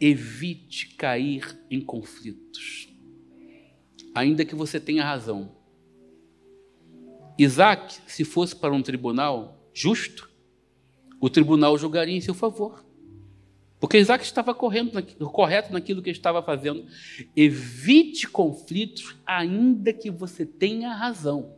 Evite 0.00 0.94
cair 0.94 1.58
em 1.68 1.80
conflitos. 1.80 2.88
Ainda 4.14 4.44
que 4.44 4.54
você 4.54 4.78
tenha 4.78 5.02
razão. 5.02 5.56
Isaac, 7.36 7.98
se 8.06 8.24
fosse 8.24 8.54
para 8.54 8.72
um 8.72 8.82
tribunal 8.82 9.68
justo, 9.74 10.30
o 11.20 11.28
tribunal 11.28 11.76
julgaria 11.76 12.16
em 12.16 12.20
seu 12.20 12.34
favor. 12.34 12.83
Porque 13.84 13.98
Isaac 13.98 14.24
estava 14.24 14.54
correndo, 14.54 14.92
correto 15.30 15.70
naquilo 15.70 16.00
que 16.00 16.08
estava 16.08 16.42
fazendo. 16.42 16.86
Evite 17.36 18.26
conflitos, 18.26 19.14
ainda 19.26 19.92
que 19.92 20.10
você 20.10 20.46
tenha 20.46 20.94
razão. 20.94 21.54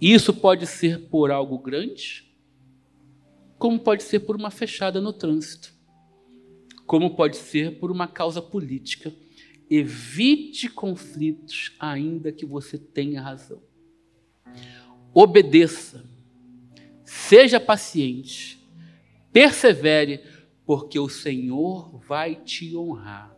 Isso 0.00 0.34
pode 0.34 0.66
ser 0.66 1.06
por 1.06 1.30
algo 1.30 1.56
grande, 1.58 2.28
como 3.56 3.78
pode 3.78 4.02
ser 4.02 4.18
por 4.18 4.34
uma 4.34 4.50
fechada 4.50 5.00
no 5.00 5.12
trânsito, 5.12 5.72
como 6.86 7.14
pode 7.14 7.36
ser 7.36 7.78
por 7.78 7.92
uma 7.92 8.08
causa 8.08 8.42
política. 8.42 9.14
Evite 9.70 10.68
conflitos, 10.68 11.72
ainda 11.78 12.32
que 12.32 12.44
você 12.44 12.76
tenha 12.76 13.22
razão. 13.22 13.62
Obedeça, 15.14 16.04
seja 17.04 17.60
paciente, 17.60 18.60
persevere 19.32 20.31
porque 20.64 20.98
o 20.98 21.08
Senhor 21.08 21.98
vai 22.06 22.34
te 22.34 22.76
honrar. 22.76 23.34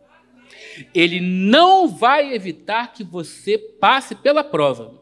Ele 0.93 1.19
não 1.19 1.87
vai 1.87 2.33
evitar 2.33 2.93
que 2.93 3.03
você 3.03 3.57
passe 3.57 4.15
pela 4.15 4.43
prova. 4.43 5.01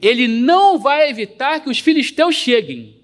Ele 0.00 0.28
não 0.28 0.78
vai 0.78 1.08
evitar 1.08 1.60
que 1.60 1.70
os 1.70 1.78
filisteus 1.78 2.34
cheguem. 2.34 3.00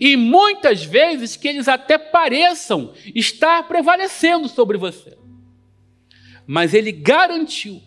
E 0.00 0.16
muitas 0.16 0.84
vezes 0.84 1.36
que 1.36 1.46
eles 1.46 1.68
até 1.68 1.98
pareçam 1.98 2.92
estar 3.14 3.66
prevalecendo 3.68 4.48
sobre 4.48 4.76
você. 4.76 5.16
Mas 6.46 6.74
ele 6.74 6.92
garantiu 6.92 7.80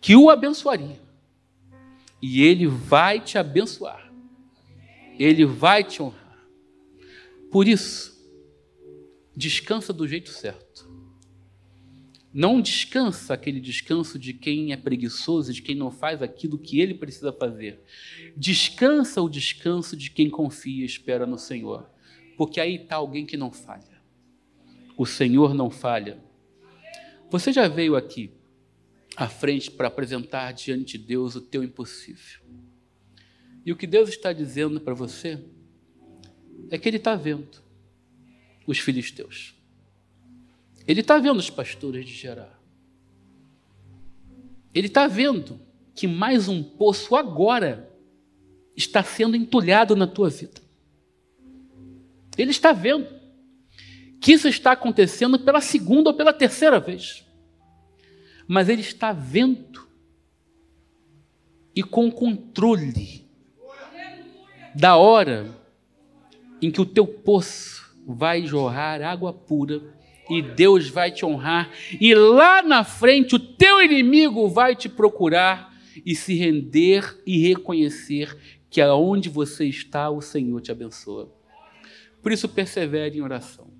que 0.00 0.14
o 0.14 0.30
abençoaria. 0.30 1.00
E 2.20 2.42
ele 2.42 2.66
vai 2.66 3.20
te 3.20 3.38
abençoar. 3.38 4.10
Ele 5.18 5.44
vai 5.44 5.82
te 5.82 6.02
honrar. 6.02 6.25
Por 7.50 7.68
isso, 7.68 8.16
descansa 9.34 9.92
do 9.92 10.06
jeito 10.06 10.30
certo. 10.30 10.96
Não 12.32 12.60
descansa 12.60 13.32
aquele 13.32 13.58
descanso 13.58 14.18
de 14.18 14.34
quem 14.34 14.70
é 14.70 14.76
preguiçoso, 14.76 15.54
de 15.54 15.62
quem 15.62 15.74
não 15.74 15.90
faz 15.90 16.20
aquilo 16.20 16.58
que 16.58 16.80
ele 16.80 16.92
precisa 16.92 17.32
fazer. 17.32 17.80
Descansa 18.36 19.22
o 19.22 19.28
descanso 19.28 19.96
de 19.96 20.10
quem 20.10 20.28
confia 20.28 20.82
e 20.82 20.86
espera 20.86 21.26
no 21.26 21.38
Senhor. 21.38 21.88
Porque 22.36 22.60
aí 22.60 22.76
está 22.76 22.96
alguém 22.96 23.24
que 23.24 23.38
não 23.38 23.50
falha. 23.50 24.02
O 24.98 25.06
Senhor 25.06 25.54
não 25.54 25.70
falha. 25.70 26.22
Você 27.30 27.52
já 27.52 27.68
veio 27.68 27.96
aqui 27.96 28.30
à 29.16 29.28
frente 29.28 29.70
para 29.70 29.88
apresentar 29.88 30.52
diante 30.52 30.98
de 30.98 31.04
Deus 31.04 31.34
o 31.36 31.40
teu 31.40 31.64
impossível. 31.64 32.40
E 33.64 33.72
o 33.72 33.76
que 33.76 33.86
Deus 33.86 34.10
está 34.10 34.32
dizendo 34.32 34.78
para 34.78 34.92
você 34.92 35.42
é 36.70 36.78
que 36.78 36.88
ele 36.88 36.96
está 36.96 37.14
vendo 37.14 37.62
os 38.66 38.78
filisteus. 38.78 39.54
Ele 40.86 41.00
está 41.00 41.18
vendo 41.18 41.38
os 41.38 41.50
pastores 41.50 42.06
de 42.06 42.12
Gerar. 42.12 42.56
Ele 44.74 44.86
está 44.86 45.06
vendo 45.06 45.60
que 45.94 46.06
mais 46.06 46.48
um 46.48 46.62
poço 46.62 47.16
agora 47.16 47.90
está 48.76 49.02
sendo 49.02 49.34
entulhado 49.34 49.96
na 49.96 50.06
tua 50.06 50.28
vida. 50.28 50.60
Ele 52.36 52.50
está 52.50 52.72
vendo 52.72 53.08
que 54.20 54.32
isso 54.32 54.48
está 54.48 54.72
acontecendo 54.72 55.38
pela 55.38 55.60
segunda 55.60 56.10
ou 56.10 56.16
pela 56.16 56.32
terceira 56.32 56.78
vez. 56.78 57.24
Mas 58.46 58.68
ele 58.68 58.82
está 58.82 59.12
vendo 59.12 59.86
e 61.74 61.82
com 61.82 62.10
controle 62.10 63.26
da 64.74 64.96
hora 64.96 65.54
em 66.66 66.70
que 66.72 66.80
o 66.80 66.86
teu 66.86 67.06
poço 67.06 67.96
vai 68.04 68.44
jorrar 68.44 69.00
água 69.00 69.32
pura 69.32 69.94
e 70.28 70.42
Deus 70.42 70.88
vai 70.88 71.12
te 71.12 71.24
honrar, 71.24 71.70
e 72.00 72.12
lá 72.12 72.60
na 72.60 72.82
frente 72.82 73.36
o 73.36 73.38
teu 73.38 73.80
inimigo 73.80 74.48
vai 74.48 74.74
te 74.74 74.88
procurar 74.88 75.72
e 76.04 76.16
se 76.16 76.34
render 76.34 77.22
e 77.24 77.38
reconhecer 77.38 78.36
que 78.68 78.80
aonde 78.80 79.28
você 79.28 79.66
está, 79.66 80.10
o 80.10 80.20
Senhor 80.20 80.60
te 80.60 80.72
abençoa. 80.72 81.32
Por 82.20 82.32
isso, 82.32 82.48
persevere 82.48 83.18
em 83.18 83.22
oração. 83.22 83.70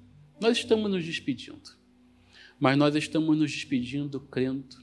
Nós 0.41 0.59
estamos 0.59 0.89
nos 0.89 1.05
despedindo, 1.05 1.77
mas 2.61 2.79
nós 2.79 2.95
estamos 2.95 3.37
nos 3.37 3.51
despedindo 3.51 4.21
crendo 4.21 4.77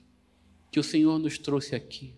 que 0.70 0.82
o 0.82 0.84
Senhor 0.84 1.18
nos 1.18 1.38
trouxe 1.38 1.74
aqui 1.74 2.14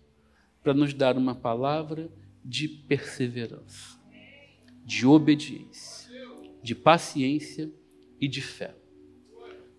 para 0.60 0.74
nos 0.74 0.92
dar 0.92 1.16
uma 1.16 1.36
palavra 1.36 2.10
de 2.44 2.66
perseverança 2.66 3.95
de 4.86 5.04
obediência, 5.04 6.08
de 6.62 6.72
paciência 6.72 7.68
e 8.20 8.28
de 8.28 8.40
fé. 8.40 8.72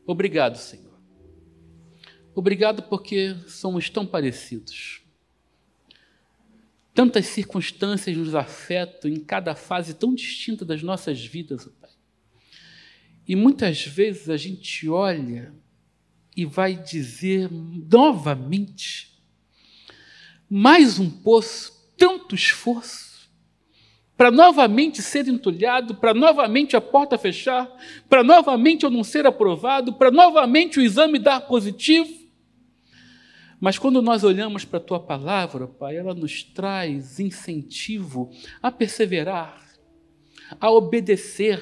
Obrigado, 0.06 0.58
Senhor. 0.58 1.00
Obrigado 2.36 2.84
porque 2.84 3.34
somos 3.48 3.90
tão 3.90 4.06
parecidos. 4.06 5.02
Tantas 6.94 7.28
circunstâncias 7.28 8.18
nos 8.18 8.36
afetam 8.36 9.10
em 9.10 9.20
cada 9.22 9.56
fase 9.56 9.94
tão 9.94 10.14
distinta 10.14 10.66
das 10.66 10.84
nossas 10.84 11.26
vidas, 11.26 11.66
Pai. 11.80 11.90
E 13.26 13.34
muitas 13.34 13.86
vezes 13.86 14.30
a 14.30 14.36
gente 14.36 14.90
olha 14.90 15.54
e 16.36 16.46
vai 16.46 16.76
dizer 16.76 17.50
novamente: 17.50 19.24
mais 20.50 21.00
um 21.00 21.10
poço, 21.10 21.94
tanto 21.96 22.36
esforço, 22.36 23.07
para 24.18 24.32
novamente 24.32 25.02
ser 25.04 25.28
entulhado, 25.28 25.94
para 25.96 26.14
novamente 26.14 26.76
a 26.76 26.82
porta 26.82 27.20
fechar, 27.20 27.72
para 28.10 28.24
novamente 28.24 28.84
eu 28.84 28.90
não 28.90 29.04
ser 29.04 29.28
aprovado, 29.28 29.94
para 29.94 30.10
novamente 30.10 30.80
o 30.80 30.82
exame 30.82 31.20
dar 31.20 31.42
positivo. 31.42 32.12
Mas 33.60 33.78
quando 33.78 34.02
nós 34.02 34.24
olhamos 34.24 34.66
para 34.66 34.78
a 34.78 34.84
tua 34.84 35.00
palavra, 35.00 35.68
Pai, 35.68 35.98
ela 35.98 36.16
nos 36.16 36.44
traz 36.44 37.20
incentivo 37.20 38.32
a 38.62 38.72
perseverar, 38.72 39.62
a 40.60 40.72
obedecer, 40.72 41.62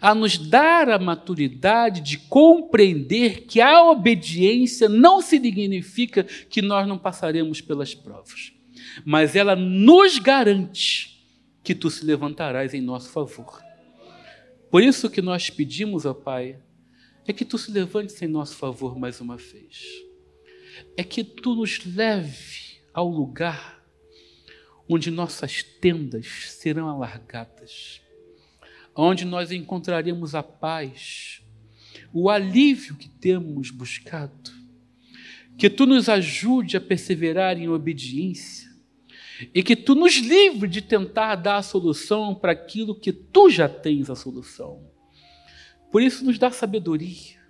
a 0.00 0.14
nos 0.14 0.36
dar 0.36 0.90
a 0.90 0.98
maturidade 0.98 2.00
de 2.00 2.18
compreender 2.18 3.42
que 3.42 3.60
a 3.60 3.84
obediência 3.84 4.88
não 4.88 5.20
significa 5.20 6.24
que 6.24 6.60
nós 6.60 6.88
não 6.88 6.98
passaremos 6.98 7.60
pelas 7.60 7.94
provas, 7.94 8.52
mas 9.04 9.36
ela 9.36 9.54
nos 9.54 10.18
garante 10.18 11.15
que 11.66 11.74
tu 11.74 11.90
se 11.90 12.04
levantarás 12.04 12.74
em 12.74 12.80
nosso 12.80 13.10
favor. 13.10 13.60
Por 14.70 14.84
isso 14.84 15.10
que 15.10 15.20
nós 15.20 15.50
pedimos, 15.50 16.06
ó 16.06 16.14
Pai, 16.14 16.60
é 17.26 17.32
que 17.32 17.44
tu 17.44 17.58
se 17.58 17.72
levantes 17.72 18.22
em 18.22 18.28
nosso 18.28 18.54
favor 18.54 18.96
mais 18.96 19.20
uma 19.20 19.36
vez. 19.36 19.84
É 20.96 21.02
que 21.02 21.24
tu 21.24 21.56
nos 21.56 21.84
leve 21.84 22.78
ao 22.94 23.08
lugar 23.08 23.84
onde 24.88 25.10
nossas 25.10 25.64
tendas 25.64 26.52
serão 26.52 26.88
alargadas, 26.88 28.00
onde 28.94 29.24
nós 29.24 29.50
encontraremos 29.50 30.36
a 30.36 30.44
paz, 30.44 31.42
o 32.12 32.30
alívio 32.30 32.94
que 32.94 33.08
temos 33.08 33.72
buscado. 33.72 34.52
Que 35.58 35.68
tu 35.68 35.84
nos 35.84 36.08
ajude 36.08 36.76
a 36.76 36.80
perseverar 36.80 37.58
em 37.58 37.68
obediência 37.68 38.65
e 39.54 39.62
que 39.62 39.76
tu 39.76 39.94
nos 39.94 40.14
livre 40.16 40.68
de 40.68 40.80
tentar 40.80 41.36
dar 41.36 41.56
a 41.56 41.62
solução 41.62 42.34
para 42.34 42.52
aquilo 42.52 42.98
que 42.98 43.12
tu 43.12 43.50
já 43.50 43.68
tens 43.68 44.08
a 44.10 44.14
solução. 44.14 44.90
Por 45.90 46.02
isso, 46.02 46.24
nos 46.24 46.38
dá 46.38 46.50
sabedoria, 46.50 47.40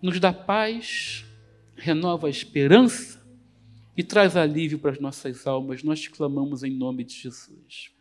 nos 0.00 0.18
dá 0.18 0.32
paz, 0.32 1.24
renova 1.76 2.26
a 2.26 2.30
esperança 2.30 3.22
e 3.96 4.02
traz 4.02 4.36
alívio 4.36 4.78
para 4.78 4.92
as 4.92 5.00
nossas 5.00 5.46
almas. 5.46 5.82
Nós 5.82 6.00
te 6.00 6.10
clamamos 6.10 6.62
em 6.62 6.70
nome 6.70 7.04
de 7.04 7.14
Jesus. 7.14 7.92